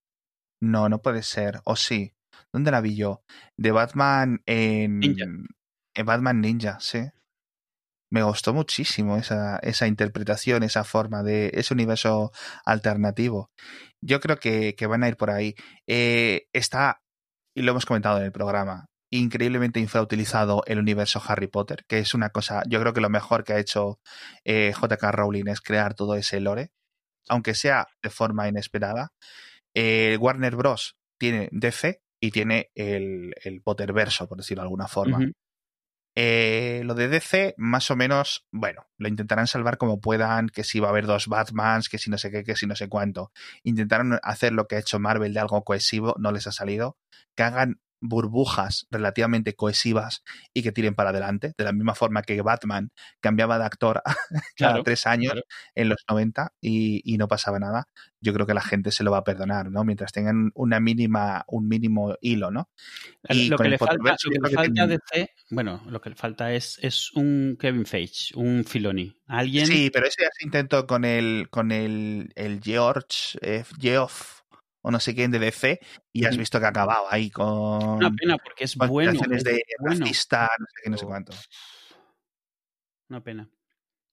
No, 0.61 0.88
no 0.88 1.02
puede 1.02 1.25
ser. 1.25 1.62
O 1.64 1.75
sí. 1.75 2.14
¿Dónde 2.52 2.71
la 2.71 2.80
vi 2.80 2.94
yo? 2.94 3.25
De 3.56 3.73
Batman 3.73 4.40
en. 4.46 5.03
En 5.96 6.07
Batman 6.07 6.40
Ninja, 6.40 6.79
sí 6.79 7.11
me 8.14 8.22
gustó 8.22 8.55
muchísimo 8.55 9.16
esa, 9.16 9.59
esa 9.59 9.88
interpretación, 9.88 10.62
esa 10.62 10.85
forma 10.85 11.24
de 11.24 11.50
ese 11.53 11.74
universo 11.74 12.31
alternativo. 12.64 13.50
Yo 14.00 14.20
creo 14.20 14.38
que, 14.38 14.77
van 14.87 15.03
a 15.03 15.09
ir 15.09 15.16
por 15.16 15.31
ahí. 15.31 15.57
Eh, 15.88 16.46
está, 16.53 17.03
y 17.57 17.62
lo 17.62 17.72
hemos 17.72 17.87
comentado 17.87 18.18
en 18.18 18.24
el 18.24 18.31
programa, 18.31 18.87
increíblemente 19.11 19.81
infrautilizado 19.81 20.62
el 20.66 20.79
universo 20.79 21.20
Harry 21.27 21.48
Potter, 21.48 21.85
que 21.88 21.98
es 21.98 22.14
una 22.14 22.31
cosa, 22.31 22.62
yo 22.68 22.79
creo 22.81 22.92
que 22.92 23.00
lo 23.00 23.11
mejor 23.11 23.42
que 23.42 23.55
ha 23.55 23.59
hecho 23.59 23.98
eh, 24.44 24.72
JK 24.81 25.03
Rowling 25.11 25.48
es 25.48 25.61
crear 25.61 25.94
todo 25.94 26.14
ese 26.14 26.38
lore, 26.38 26.70
aunque 27.29 27.57
sea 27.57 27.88
de 28.00 28.11
forma 28.11 28.46
inesperada. 28.46 29.12
Eh, 29.74 30.16
Warner 30.20 30.55
Bros. 30.55 30.96
tiene 31.18 31.48
DC 31.50 32.00
y 32.20 32.31
tiene 32.31 32.70
el, 32.77 33.35
el 33.42 33.61
Potterverso, 33.61 34.29
por 34.29 34.38
decirlo 34.38 34.62
de 34.62 34.66
alguna 34.66 34.87
forma. 34.87 35.18
Eh, 36.16 36.83
lo 36.85 36.94
de 36.94 37.09
DC, 37.09 37.55
más 37.57 37.90
o 37.90 37.96
menos, 37.96 38.46
bueno, 38.53 38.87
lo 38.98 39.09
intentarán 39.09 39.46
salvar 39.46 39.79
como 39.79 40.00
puedan, 40.00 40.48
que 40.48 40.62
si 40.62 40.79
va 40.79 40.88
a 40.88 40.90
haber 40.90 41.07
dos 41.07 41.27
Batmans, 41.27 41.88
que 41.88 41.98
si 41.98 42.11
no 42.11 42.18
sé 42.18 42.31
qué, 42.31 42.44
que 42.44 42.57
si 42.57 42.66
no 42.66 42.77
sé 42.77 42.88
cuánto. 42.88 43.33
Intentaron 43.64 44.18
hacer 44.22 44.53
lo 44.53 44.66
que 44.66 44.77
ha 44.77 44.79
hecho 44.81 45.00
Marvel 45.00 45.35
de 45.35 45.40
algo 45.40 45.64
cohesivo, 45.64 46.14
no 46.18 46.31
les 46.31 46.46
ha 46.46 46.53
salido. 46.53 46.98
Que 47.35 47.42
hagan 47.42 47.81
burbujas 48.05 48.87
relativamente 48.90 49.55
cohesivas 49.55 50.23
y 50.53 50.62
que 50.62 50.73
tiren 50.73 50.95
para 50.95 51.11
adelante, 51.11 51.55
de 51.57 51.64
la 51.64 51.73
misma 51.73 51.95
forma 51.95 52.23
que 52.23 52.40
Batman 52.43 52.90
cambiaba 53.21 53.59
de 53.59 53.64
actor 53.64 54.03
cada 54.57 54.83
tres 54.83 55.07
años 55.07 55.35
en 55.75 55.88
los 55.88 56.05
90 56.09 56.53
y, 56.61 57.17
no 57.17 57.29
pasaba 57.29 57.61
nada, 57.61 57.88
yo 58.21 58.35
creo 58.35 58.47
que 58.47 58.55
la 58.55 58.61
gente 58.61 58.90
se 58.90 59.05
lo 59.05 59.12
va 59.12 59.19
a 59.19 59.25
perdonar, 59.25 59.71
¿no? 59.71 59.85
Mientras 59.85 60.12
tengan 60.12 60.51
una 60.55 60.81
mínima, 60.81 61.45
un 61.47 61.69
mínimo 61.69 62.17
hilo, 62.21 62.51
¿no? 62.51 62.69
Y 63.29 63.49
lo 63.49 63.57
que 63.57 63.69
le 63.69 63.79
falta, 63.79 64.17
bueno, 65.51 65.83
lo 65.87 66.01
que 66.01 66.11
le 66.11 66.17
falta 66.17 66.53
es, 66.53 66.79
es 66.83 67.12
un 67.12 67.57
Kevin 67.59 67.87
Feige, 67.87 68.37
un 68.37 68.64
Filoni. 68.64 69.17
Alguien... 69.29 69.67
Sí, 69.67 69.90
pero 69.90 70.07
ese 70.07 70.23
ya 70.23 70.29
se 70.37 70.45
intentó 70.45 70.87
con 70.87 71.05
el, 71.05 71.49
con 71.51 71.71
el, 71.71 72.33
el 72.35 72.61
George, 72.61 73.38
eh, 73.40 73.64
Geoff 73.79 74.43
o 74.85 74.90
no 74.90 75.01
sé 75.01 75.14
quién 75.14 75.31
de 75.31 75.38
DC 75.38 75.81
y 76.12 76.27
has 76.27 76.37
visto 76.37 76.61
que 76.61 76.66
ha 76.66 76.68
acabado 76.68 77.07
ahí 77.11 77.31
con. 77.31 77.97
Una 77.97 78.11
pena, 78.11 78.37
porque 78.37 78.64
es 78.64 78.77
bueno. 78.77 79.18
Es 79.33 79.42
de 79.42 79.62
bueno. 79.81 80.01
no 80.01 80.07
sé 80.07 80.38
qué, 80.83 80.90
no 80.90 80.99
sé 80.99 81.07
cuánto. 81.07 81.33
Una 83.09 83.23
pena. 83.23 83.49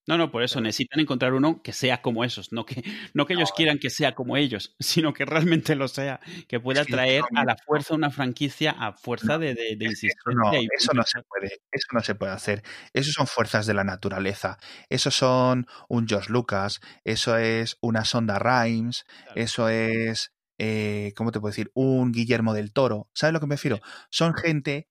No, 0.07 0.17
no, 0.17 0.31
por 0.31 0.43
eso 0.43 0.59
necesitan 0.61 1.01
encontrar 1.01 1.33
uno 1.33 1.61
que 1.61 1.73
sea 1.73 2.01
como 2.01 2.23
esos, 2.23 2.51
no 2.51 2.65
que, 2.65 2.83
no 3.13 3.27
que 3.27 3.33
ellos 3.33 3.51
quieran 3.55 3.77
que 3.77 3.91
sea 3.91 4.15
como 4.15 4.35
ellos, 4.35 4.75
sino 4.79 5.13
que 5.13 5.25
realmente 5.25 5.75
lo 5.75 5.87
sea, 5.87 6.19
que 6.47 6.59
pueda 6.59 6.83
traer 6.85 7.21
a 7.35 7.45
la 7.45 7.55
fuerza 7.55 7.93
una 7.93 8.09
franquicia 8.09 8.71
a 8.71 8.93
fuerza 8.93 9.37
de, 9.37 9.53
de, 9.53 9.85
insistencia. 9.85 10.33
No, 10.33 10.51
eso 10.53 10.93
no 10.93 11.03
se 11.03 11.21
puede, 11.21 11.61
eso 11.71 11.87
no 11.93 11.99
se 12.01 12.15
puede 12.15 12.31
hacer. 12.31 12.63
Eso 12.93 13.11
son 13.11 13.27
fuerzas 13.27 13.67
de 13.67 13.73
la 13.73 13.83
naturaleza. 13.83 14.57
Eso 14.89 15.11
son 15.11 15.67
un 15.87 16.07
George 16.07 16.31
Lucas, 16.31 16.81
eso 17.03 17.37
es 17.37 17.77
una 17.81 18.03
Sonda 18.03 18.39
Rhimes, 18.39 19.05
eso 19.35 19.69
es 19.69 20.31
eh, 20.63 21.13
¿cómo 21.15 21.31
te 21.31 21.39
puedo 21.39 21.49
decir? 21.49 21.71
Un 21.73 22.11
Guillermo 22.11 22.53
del 22.53 22.71
Toro. 22.71 23.09
¿Sabes 23.15 23.33
lo 23.33 23.39
que 23.39 23.47
me 23.47 23.55
refiero? 23.55 23.79
Son 24.11 24.35
gente, 24.35 24.87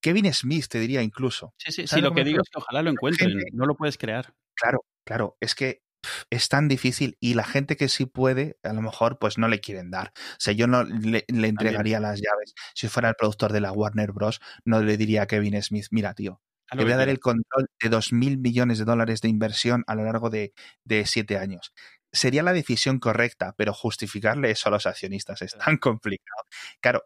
Kevin 0.00 0.32
Smith 0.32 0.66
te 0.66 0.80
diría 0.80 1.02
incluso. 1.02 1.52
Sí, 1.58 1.72
sí, 1.72 1.86
sí, 1.86 2.00
lo, 2.00 2.14
que 2.14 2.24
digo 2.24 2.40
es 2.40 2.48
que 2.48 2.58
ojalá 2.58 2.80
lo 2.80 2.88
encuentren, 2.88 3.38
no 3.52 3.66
lo 3.66 3.76
puedes 3.76 3.98
crear. 3.98 4.32
Claro, 4.54 4.86
claro, 5.04 5.36
es 5.40 5.54
que 5.54 5.82
es 6.30 6.48
tan 6.48 6.68
difícil 6.68 7.18
y 7.20 7.34
la 7.34 7.44
gente 7.44 7.76
que 7.76 7.90
sí 7.90 8.06
puede, 8.06 8.56
a 8.62 8.72
lo 8.72 8.80
mejor 8.80 9.18
pues 9.18 9.36
no 9.36 9.46
le 9.46 9.60
quieren 9.60 9.90
dar. 9.90 10.14
O 10.16 10.36
sea, 10.38 10.54
yo 10.54 10.66
no 10.66 10.84
le, 10.84 11.26
entregaría 11.28 12.00
las 12.00 12.18
llaves. 12.22 12.54
Si 12.74 12.88
fuera 12.88 13.10
el 13.10 13.14
productor 13.14 13.52
de 13.52 13.60
la 13.60 13.72
Warner 13.72 14.12
Bros., 14.12 14.40
no 14.64 14.80
le 14.82 14.96
diría 14.96 15.22
a 15.22 15.26
Kevin 15.26 15.62
Smith, 15.62 15.88
mira, 15.90 16.14
tío, 16.14 16.40
te 16.70 16.82
voy 16.82 16.92
a 16.92 16.96
dar 16.96 17.10
el 17.10 17.20
control 17.20 17.66
de 17.78 17.90
dos 17.90 18.10
mil 18.14 18.38
millones 18.38 18.78
de 18.78 18.86
dólares 18.86 19.20
de 19.20 19.28
inversión 19.28 19.84
a 19.86 19.94
lo 19.94 20.04
largo 20.04 20.30
de, 20.30 20.54
de 20.84 21.04
siete 21.04 21.36
años 21.36 21.74
sería 22.14 22.42
la 22.42 22.52
decisión 22.52 22.98
correcta, 22.98 23.54
pero 23.56 23.74
justificarle 23.74 24.50
eso 24.50 24.68
a 24.68 24.72
los 24.72 24.86
accionistas 24.86 25.42
es 25.42 25.56
tan 25.58 25.76
complicado. 25.76 26.44
Claro, 26.80 27.04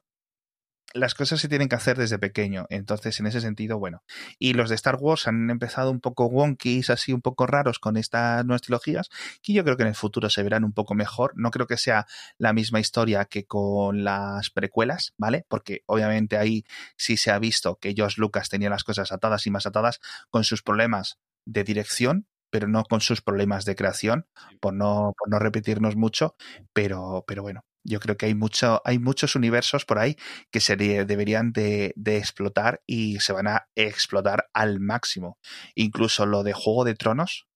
las 0.94 1.14
cosas 1.14 1.40
se 1.40 1.48
tienen 1.48 1.68
que 1.68 1.76
hacer 1.76 1.98
desde 1.98 2.18
pequeño. 2.18 2.66
Entonces, 2.70 3.20
en 3.20 3.26
ese 3.26 3.40
sentido, 3.40 3.78
bueno. 3.78 4.02
Y 4.38 4.54
los 4.54 4.70
de 4.70 4.74
Star 4.74 4.96
Wars 4.96 5.26
han 5.28 5.50
empezado 5.50 5.90
un 5.90 6.00
poco 6.00 6.26
wonkies, 6.26 6.90
así 6.90 7.12
un 7.12 7.20
poco 7.20 7.46
raros 7.46 7.78
con 7.78 7.96
estas 7.96 8.44
nuevas 8.46 8.62
trilogías, 8.62 9.10
que 9.42 9.52
yo 9.52 9.64
creo 9.64 9.76
que 9.76 9.82
en 9.82 9.90
el 9.90 9.94
futuro 9.94 10.30
se 10.30 10.42
verán 10.42 10.64
un 10.64 10.72
poco 10.72 10.94
mejor. 10.94 11.32
No 11.36 11.50
creo 11.50 11.66
que 11.66 11.76
sea 11.76 12.06
la 12.38 12.52
misma 12.52 12.80
historia 12.80 13.26
que 13.26 13.44
con 13.44 14.02
las 14.02 14.50
precuelas, 14.50 15.12
¿vale? 15.18 15.44
Porque 15.48 15.82
obviamente 15.86 16.38
ahí 16.38 16.64
sí 16.96 17.16
se 17.16 17.30
ha 17.30 17.38
visto 17.38 17.76
que 17.76 17.94
George 17.94 18.20
Lucas 18.20 18.48
tenía 18.48 18.70
las 18.70 18.84
cosas 18.84 19.12
atadas 19.12 19.46
y 19.46 19.50
más 19.50 19.66
atadas 19.66 20.00
con 20.30 20.44
sus 20.44 20.62
problemas 20.62 21.18
de 21.44 21.64
dirección, 21.64 22.26
pero 22.50 22.68
no 22.68 22.84
con 22.84 23.00
sus 23.00 23.20
problemas 23.20 23.64
de 23.64 23.76
creación, 23.76 24.26
por 24.60 24.74
no, 24.74 25.12
por 25.18 25.30
no 25.30 25.38
repetirnos 25.38 25.96
mucho, 25.96 26.34
pero, 26.72 27.24
pero 27.26 27.42
bueno, 27.42 27.64
yo 27.84 28.00
creo 28.00 28.16
que 28.16 28.26
hay, 28.26 28.34
mucho, 28.34 28.82
hay 28.84 28.98
muchos 28.98 29.34
universos 29.34 29.84
por 29.84 29.98
ahí 29.98 30.16
que 30.50 30.60
se 30.60 30.76
deberían 30.76 31.52
de, 31.52 31.94
explotar 32.04 32.82
y 32.86 33.20
se 33.20 33.32
van 33.32 33.48
a 33.48 33.68
explotar 33.74 34.48
al 34.52 34.80
máximo. 34.80 35.38
Incluso 35.74 36.26
lo 36.26 36.42
de 36.42 36.52
Juego 36.52 36.84
de 36.84 36.94
Tronos, 36.94 37.46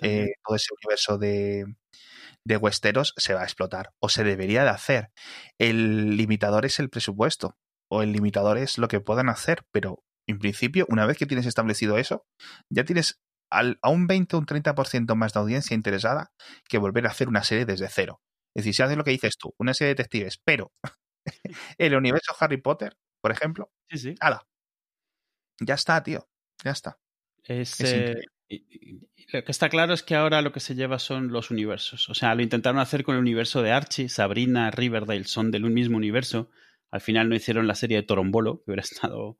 eh, 0.00 0.32
todo 0.44 0.56
ese 0.56 0.68
universo 0.80 1.18
de, 1.18 1.64
de 2.44 2.56
Westeros 2.56 3.14
se 3.16 3.34
va 3.34 3.42
a 3.42 3.44
explotar 3.44 3.92
o 4.00 4.08
se 4.08 4.24
debería 4.24 4.64
de 4.64 4.70
hacer. 4.70 5.10
El 5.58 6.16
limitador 6.16 6.64
es 6.66 6.78
el 6.78 6.90
presupuesto 6.90 7.56
o 7.90 8.02
el 8.02 8.12
limitador 8.12 8.58
es 8.58 8.78
lo 8.78 8.88
que 8.88 9.00
puedan 9.00 9.28
hacer, 9.28 9.64
pero 9.72 10.02
en 10.26 10.38
principio, 10.38 10.86
una 10.88 11.06
vez 11.06 11.18
que 11.18 11.26
tienes 11.26 11.46
establecido 11.46 11.98
eso, 11.98 12.24
ya 12.70 12.84
tienes 12.84 13.20
al, 13.58 13.78
a 13.82 13.90
un 13.90 14.06
20 14.06 14.36
o 14.36 14.38
un 14.40 14.46
30% 14.46 15.14
más 15.14 15.32
de 15.32 15.40
audiencia 15.40 15.74
interesada 15.74 16.32
que 16.68 16.78
volver 16.78 17.06
a 17.06 17.10
hacer 17.10 17.28
una 17.28 17.44
serie 17.44 17.64
desde 17.64 17.88
cero. 17.88 18.20
Es 18.54 18.62
decir, 18.62 18.74
si 18.74 18.82
haces 18.82 18.96
lo 18.96 19.04
que 19.04 19.10
dices 19.10 19.36
tú, 19.36 19.54
una 19.58 19.74
serie 19.74 19.88
de 19.88 19.94
detectives, 19.96 20.38
pero 20.44 20.72
el 21.78 21.94
universo 21.94 22.34
Harry 22.38 22.58
Potter, 22.58 22.96
por 23.20 23.32
ejemplo, 23.32 23.70
sí, 23.88 23.98
sí. 23.98 24.14
¡Hala! 24.20 24.46
Ya 25.60 25.74
está, 25.74 26.02
tío. 26.02 26.28
Ya 26.64 26.72
está. 26.72 26.98
Es, 27.44 27.80
eh, 27.80 28.22
lo 29.32 29.44
que 29.44 29.52
está 29.52 29.68
claro 29.68 29.94
es 29.94 30.02
que 30.02 30.14
ahora 30.14 30.42
lo 30.42 30.52
que 30.52 30.60
se 30.60 30.74
lleva 30.74 30.98
son 30.98 31.28
los 31.28 31.50
universos. 31.50 32.08
O 32.08 32.14
sea, 32.14 32.34
lo 32.34 32.42
intentaron 32.42 32.80
hacer 32.80 33.04
con 33.04 33.14
el 33.14 33.20
universo 33.20 33.62
de 33.62 33.72
Archie, 33.72 34.08
Sabrina, 34.08 34.70
Riverdale, 34.70 35.24
son 35.24 35.50
del 35.50 35.62
mismo 35.64 35.96
universo. 35.96 36.50
Al 36.90 37.00
final 37.00 37.28
no 37.28 37.34
hicieron 37.34 37.66
la 37.66 37.74
serie 37.74 37.98
de 37.98 38.02
Torombolo, 38.04 38.58
que 38.58 38.70
hubiera 38.70 38.82
estado. 38.82 39.38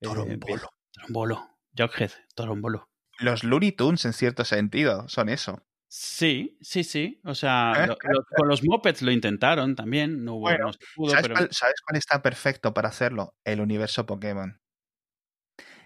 Eh, 0.00 0.06
Torombolo. 0.06 0.70
Torombolo. 0.92 1.50
Jughead, 1.76 2.10
Torombolo. 2.34 2.88
Los 3.18 3.44
Looney 3.44 3.72
Tunes, 3.72 4.04
en 4.04 4.12
cierto 4.12 4.44
sentido, 4.44 5.08
son 5.08 5.28
eso. 5.28 5.62
Sí, 5.96 6.58
sí, 6.60 6.82
sí. 6.82 7.20
O 7.24 7.36
sea, 7.36 7.96
con 8.36 8.48
los 8.48 8.64
mopeds 8.64 9.02
lo 9.02 9.12
intentaron 9.12 9.76
también. 9.76 10.24
No, 10.24 10.40
bueno, 10.40 10.72
¿sabes, 11.08 11.28
cuál, 11.28 11.96
está 11.96 12.20
perfecto 12.20 12.74
para 12.74 12.88
hacerlo? 12.88 13.36
El 13.44 13.60
universo 13.60 14.04
Pokémon. 14.04 14.60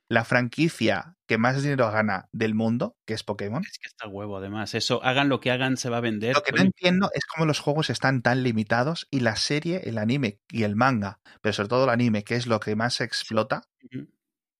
La 0.08 0.24
franquicia 0.24 1.18
que 1.26 1.36
más 1.36 1.62
dinero 1.62 1.90
gana 1.90 2.30
del 2.32 2.54
mundo, 2.54 2.96
que 3.04 3.12
es 3.12 3.22
Pokémon. 3.22 3.62
Es 3.62 3.78
que 3.78 3.88
está 3.88 4.08
huevo, 4.08 4.38
además. 4.38 4.74
Eso, 4.74 5.04
hagan 5.04 5.28
lo 5.28 5.40
que 5.40 5.50
hagan, 5.50 5.76
se 5.76 5.90
va 5.90 5.98
a 5.98 6.00
vender. 6.00 6.34
Lo 6.34 6.42
que 6.42 6.52
no 6.52 6.62
entiendo 6.62 7.10
es 7.12 7.26
cómo 7.26 7.44
los 7.44 7.60
juegos 7.60 7.90
están 7.90 8.22
tan 8.22 8.42
limitados 8.42 9.08
y 9.10 9.20
la 9.20 9.36
serie, 9.36 9.82
el 9.84 9.98
anime 9.98 10.40
y 10.50 10.62
el 10.62 10.74
manga, 10.74 11.20
pero 11.42 11.52
sobre 11.52 11.68
todo 11.68 11.84
el 11.84 11.90
anime, 11.90 12.24
que 12.24 12.36
es 12.36 12.46
lo 12.46 12.60
que 12.60 12.74
más 12.76 12.94
se 12.94 13.04
explota, 13.04 13.68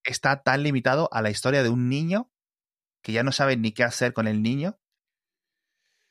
está 0.05 0.43
tan 0.43 0.63
limitado 0.63 1.09
a 1.11 1.23
la 1.23 1.31
historia 1.31 1.63
de 1.63 1.71
un 1.71 1.89
niño 1.89 2.31
que 3.03 3.13
ya 3.13 3.23
no 3.23 3.33
saben 3.33 3.63
ni 3.63 3.73
qué 3.73 3.85
hacer 3.85 4.13
con 4.13 4.27
el 4.27 4.43
niño 4.43 4.79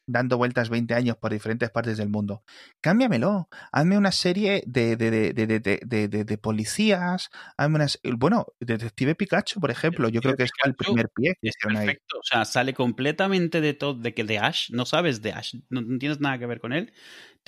dando 0.08 0.38
vueltas 0.38 0.70
20 0.70 0.94
años 0.94 1.18
por 1.18 1.32
diferentes 1.32 1.70
partes 1.70 1.98
del 1.98 2.10
mundo. 2.10 2.44
Cámbiamelo. 2.82 3.50
Hazme 3.72 3.98
una 3.98 4.12
serie 4.12 4.64
de, 4.66 4.96
de, 4.96 5.12
de, 5.12 6.08
de 6.08 6.38
policías. 6.38 7.30
Hazme 7.58 7.76
unas. 7.76 8.00
Bueno, 8.04 8.48
Detective 8.60 9.16
Pikachu, 9.16 9.60
por 9.60 9.70
ejemplo. 9.70 10.10
Yo 10.10 10.22
creo 10.22 10.36
que 10.36 10.44
es 10.44 10.52
el 10.64 10.76
primer 10.76 11.10
pie 11.10 11.38
que 11.42 11.52
perfecto. 11.62 12.18
O 12.20 12.24
sea, 12.24 12.46
sale 12.46 12.74
completamente 12.74 13.62
de 13.62 13.74
todo. 13.74 13.94
De 13.94 14.14
que 14.14 14.24
de 14.24 14.40
Ash, 14.40 14.72
no 14.72 14.86
sabes 14.86 15.22
de 15.22 15.34
Ash, 15.34 15.56
no 15.70 15.82
tienes 16.00 16.20
nada 16.22 16.40
que 16.40 16.46
ver 16.46 16.60
con 16.60 16.74
él 16.74 16.94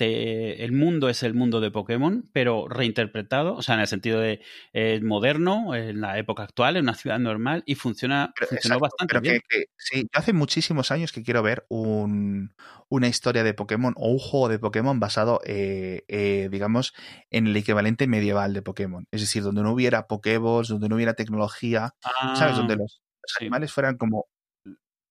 el 0.06 0.72
mundo 0.72 1.08
es 1.08 1.22
el 1.22 1.34
mundo 1.34 1.60
de 1.60 1.70
Pokémon, 1.70 2.28
pero 2.32 2.68
reinterpretado, 2.68 3.54
o 3.54 3.62
sea, 3.62 3.74
en 3.76 3.82
el 3.82 3.86
sentido 3.86 4.20
de 4.20 4.40
eh, 4.72 5.00
moderno, 5.02 5.74
en 5.74 6.00
la 6.00 6.18
época 6.18 6.42
actual, 6.42 6.76
en 6.76 6.84
una 6.84 6.94
ciudad 6.94 7.18
normal, 7.18 7.62
y 7.66 7.74
funciona 7.74 8.32
funcionó 8.48 8.78
bastante 8.78 9.20
bien. 9.20 9.40
sí, 9.76 10.02
yo 10.02 10.08
hace 10.12 10.32
muchísimos 10.32 10.90
años 10.90 11.12
que 11.12 11.22
quiero 11.22 11.42
ver 11.42 11.66
un, 11.68 12.54
una 12.88 13.08
historia 13.08 13.44
de 13.44 13.54
Pokémon 13.54 13.94
o 13.96 14.08
un 14.08 14.18
juego 14.18 14.48
de 14.48 14.58
Pokémon 14.58 14.98
basado, 15.00 15.40
eh, 15.44 16.04
eh, 16.08 16.48
digamos, 16.50 16.92
en 17.30 17.46
el 17.46 17.56
equivalente 17.56 18.06
medieval 18.06 18.52
de 18.52 18.62
Pokémon. 18.62 19.06
Es 19.10 19.20
decir, 19.20 19.42
donde 19.42 19.62
no 19.62 19.72
hubiera 19.72 20.06
Pokéballs, 20.06 20.68
donde 20.68 20.88
no 20.88 20.96
hubiera 20.96 21.14
tecnología, 21.14 21.94
¿sabes? 22.34 22.56
Donde 22.56 22.74
ah, 22.74 22.78
los, 22.78 23.00
animales 23.40 23.72
fueran 23.72 23.96
como 23.96 24.26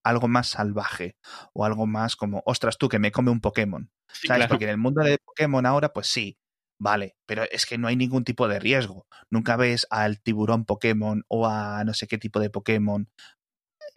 algo 0.09 0.27
más 0.27 0.47
salvaje 0.47 1.15
o 1.53 1.65
algo 1.65 1.87
más 1.87 2.15
como, 2.15 2.41
ostras 2.45 2.77
tú, 2.77 2.89
que 2.89 2.99
me 2.99 3.11
come 3.11 3.31
un 3.31 3.41
Pokémon. 3.41 3.89
¿Sabes? 4.11 4.47
Porque 4.47 4.65
en 4.65 4.71
el 4.71 4.77
mundo 4.77 5.03
de 5.03 5.17
Pokémon 5.19 5.65
ahora, 5.65 5.93
pues 5.93 6.07
sí, 6.07 6.37
vale, 6.79 7.15
pero 7.25 7.43
es 7.49 7.65
que 7.65 7.77
no 7.77 7.87
hay 7.87 7.95
ningún 7.95 8.23
tipo 8.23 8.47
de 8.47 8.59
riesgo. 8.59 9.07
Nunca 9.29 9.55
ves 9.55 9.85
al 9.89 10.21
tiburón 10.21 10.65
Pokémon 10.65 11.23
o 11.27 11.47
a 11.47 11.83
no 11.83 11.93
sé 11.93 12.07
qué 12.07 12.17
tipo 12.17 12.39
de 12.39 12.49
Pokémon 12.49 13.07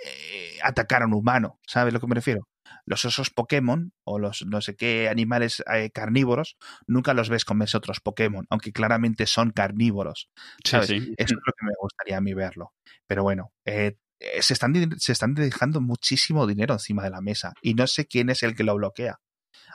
eh, 0.04 0.58
atacar 0.62 1.02
a 1.02 1.06
un 1.06 1.14
humano. 1.14 1.58
¿Sabes 1.66 1.92
a 1.92 1.94
lo 1.94 2.00
que 2.00 2.06
me 2.06 2.14
refiero? 2.14 2.48
Los 2.84 3.04
osos 3.04 3.30
Pokémon 3.30 3.92
o 4.04 4.18
los 4.18 4.44
no 4.46 4.60
sé 4.60 4.76
qué 4.76 5.08
animales 5.08 5.62
eh, 5.72 5.90
carnívoros, 5.90 6.56
nunca 6.86 7.14
los 7.14 7.28
ves 7.28 7.44
comerse 7.44 7.76
otros 7.76 8.00
Pokémon, 8.00 8.46
aunque 8.50 8.72
claramente 8.72 9.26
son 9.26 9.50
carnívoros. 9.50 10.30
¿sabes? 10.64 10.90
Eso 10.90 11.06
es 11.16 11.32
lo 11.32 11.52
que 11.52 11.66
me 11.66 11.72
gustaría 11.80 12.16
a 12.16 12.20
mí 12.20 12.34
verlo. 12.34 12.72
Pero 13.06 13.22
bueno, 13.22 13.52
eh, 13.64 13.96
se 14.40 14.52
están, 14.52 14.98
se 14.98 15.12
están 15.12 15.34
dejando 15.34 15.80
muchísimo 15.80 16.46
dinero 16.46 16.74
encima 16.74 17.04
de 17.04 17.10
la 17.10 17.20
mesa 17.20 17.54
y 17.62 17.74
no 17.74 17.86
sé 17.86 18.06
quién 18.06 18.30
es 18.30 18.42
el 18.42 18.54
que 18.54 18.64
lo 18.64 18.74
bloquea. 18.74 19.20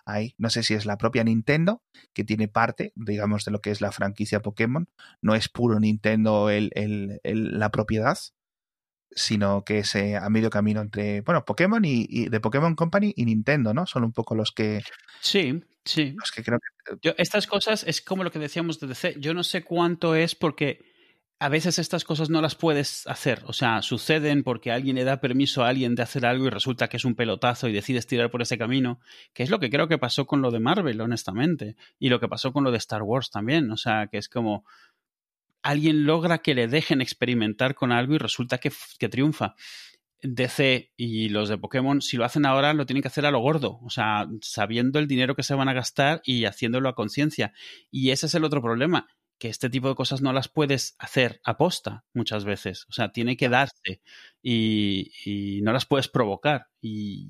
Ahí, 0.05 0.35
no 0.37 0.49
sé 0.49 0.63
si 0.63 0.73
es 0.73 0.85
la 0.85 0.97
propia 0.97 1.23
Nintendo, 1.23 1.83
que 2.13 2.23
tiene 2.23 2.47
parte, 2.47 2.93
digamos, 2.95 3.43
de 3.43 3.51
lo 3.51 3.59
que 3.59 3.71
es 3.71 3.81
la 3.81 3.91
franquicia 3.91 4.41
Pokémon. 4.41 4.87
No 5.21 5.35
es 5.35 5.49
puro 5.49 5.79
Nintendo 5.79 6.49
el, 6.49 6.71
el, 6.73 7.59
la 7.59 7.71
propiedad, 7.71 8.17
sino 9.11 9.63
que 9.65 9.79
es 9.79 9.95
eh, 9.95 10.15
a 10.15 10.29
medio 10.29 10.49
camino 10.49 10.79
entre, 10.81 11.21
bueno, 11.21 11.43
Pokémon 11.43 11.83
y, 11.83 12.29
de 12.29 12.39
Pokémon 12.39 12.75
Company 12.75 13.13
y 13.15 13.25
Nintendo, 13.25 13.73
¿no? 13.73 13.85
Son 13.85 14.03
un 14.03 14.13
poco 14.13 14.35
los 14.35 14.51
que... 14.51 14.81
Sí, 15.19 15.61
sí. 15.83 16.15
Los 16.17 16.31
que 16.31 16.43
creo 16.43 16.59
que... 16.59 16.95
Yo, 17.01 17.13
estas 17.17 17.47
cosas 17.47 17.83
es 17.85 18.01
como 18.01 18.23
lo 18.23 18.31
que 18.31 18.39
decíamos 18.39 18.79
de 18.79 18.87
DC. 18.87 19.15
Yo 19.19 19.33
no 19.33 19.43
sé 19.43 19.63
cuánto 19.63 20.15
es 20.15 20.35
porque 20.35 20.85
a 21.39 21.49
veces 21.49 21.77
estas 21.77 22.03
cosas 22.03 22.29
no 22.29 22.41
las 22.41 22.55
puedes 22.55 23.05
hacer. 23.07 23.43
O 23.45 23.53
sea, 23.53 23.81
suceden 23.81 24.43
porque 24.43 24.71
alguien 24.71 24.95
le 24.95 25.03
da 25.03 25.21
permiso 25.21 25.63
a 25.63 25.69
alguien 25.69 25.93
de 25.93 26.01
hacer 26.01 26.25
algo 26.25 26.47
y 26.47 26.49
resulta 26.49 26.87
que 26.87 26.97
es 26.97 27.05
un 27.05 27.15
pelotazo 27.15 27.67
y 27.67 27.73
decides 27.73 28.07
tirar 28.07 28.31
por 28.31 28.41
ese 28.41 28.57
camino, 28.57 28.99
que 29.33 29.43
es 29.43 29.49
lo 29.49 29.59
que 29.59 29.69
creo 29.69 29.87
que 29.87 29.99
pasó 29.99 30.25
con 30.25 30.41
lo 30.41 30.49
de 30.49 30.59
Marvel, 30.59 30.99
honestamente, 30.99 31.75
y 31.99 32.09
lo 32.09 32.19
que 32.19 32.27
pasó 32.27 32.51
con 32.51 32.63
lo 32.63 32.71
de 32.71 32.77
Star 32.77 33.03
Wars 33.03 33.29
también. 33.29 33.71
O 33.71 33.77
sea, 33.77 34.07
que 34.07 34.17
es 34.17 34.29
como 34.29 34.65
alguien 35.61 36.05
logra 36.05 36.39
que 36.39 36.55
le 36.55 36.67
dejen 36.67 37.01
experimentar 37.01 37.75
con 37.75 37.91
algo 37.91 38.15
y 38.15 38.17
resulta 38.17 38.57
que, 38.57 38.71
que 38.97 39.09
triunfa. 39.09 39.55
DC 40.23 40.93
y 40.97 41.29
los 41.29 41.47
de 41.47 41.59
Pokémon, 41.59 42.01
si 42.01 42.17
lo 42.17 42.25
hacen 42.25 42.47
ahora, 42.47 42.73
lo 42.73 42.87
tienen 42.87 43.03
que 43.03 43.09
hacer 43.09 43.27
a 43.27 43.31
lo 43.31 43.37
gordo, 43.37 43.79
o 43.83 43.91
sea, 43.91 44.27
sabiendo 44.41 44.97
el 44.97 45.07
dinero 45.07 45.35
que 45.35 45.43
se 45.43 45.53
van 45.53 45.69
a 45.69 45.73
gastar 45.73 46.21
y 46.25 46.45
haciéndolo 46.45 46.89
a 46.89 46.95
conciencia. 46.95 47.53
Y 47.91 48.09
ese 48.09 48.25
es 48.25 48.33
el 48.33 48.43
otro 48.43 48.59
problema 48.63 49.07
que 49.37 49.49
este 49.49 49.69
tipo 49.69 49.89
de 49.89 49.95
cosas 49.95 50.21
no 50.21 50.33
las 50.33 50.47
puedes 50.47 50.95
hacer 50.99 51.41
a 51.43 51.57
posta 51.57 52.05
muchas 52.13 52.45
veces. 52.45 52.85
O 52.89 52.93
sea, 52.93 53.11
tiene 53.11 53.37
que 53.37 53.49
darse 53.49 54.01
y, 54.41 55.61
no 55.63 55.73
las 55.73 55.85
puedes 55.85 56.07
provocar. 56.07 56.67
Y, 56.81 57.29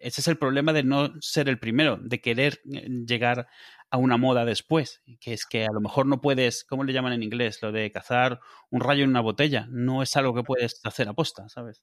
ese 0.00 0.20
es 0.20 0.28
el 0.28 0.38
problema 0.38 0.72
de 0.72 0.84
no 0.84 1.12
ser 1.20 1.48
el 1.48 1.58
primero, 1.58 1.98
de 2.00 2.20
querer 2.20 2.60
eh, 2.72 2.88
llegar 3.04 3.48
a 3.90 3.96
una 3.96 4.16
moda 4.16 4.44
después, 4.44 5.02
que 5.20 5.32
es 5.32 5.44
que 5.44 5.64
a 5.64 5.72
lo 5.72 5.80
mejor 5.80 6.06
no 6.06 6.20
puedes, 6.20 6.64
¿cómo 6.64 6.84
le 6.84 6.92
llaman 6.92 7.14
en 7.14 7.22
inglés? 7.24 7.60
Lo 7.62 7.72
de 7.72 7.90
cazar 7.90 8.40
un 8.70 8.80
rayo 8.80 9.02
en 9.02 9.10
una 9.10 9.20
botella, 9.20 9.66
no 9.70 10.02
es 10.02 10.16
algo 10.16 10.34
que 10.34 10.44
puedes 10.44 10.80
hacer 10.84 11.08
a 11.08 11.14
posta, 11.14 11.48
¿sabes? 11.48 11.82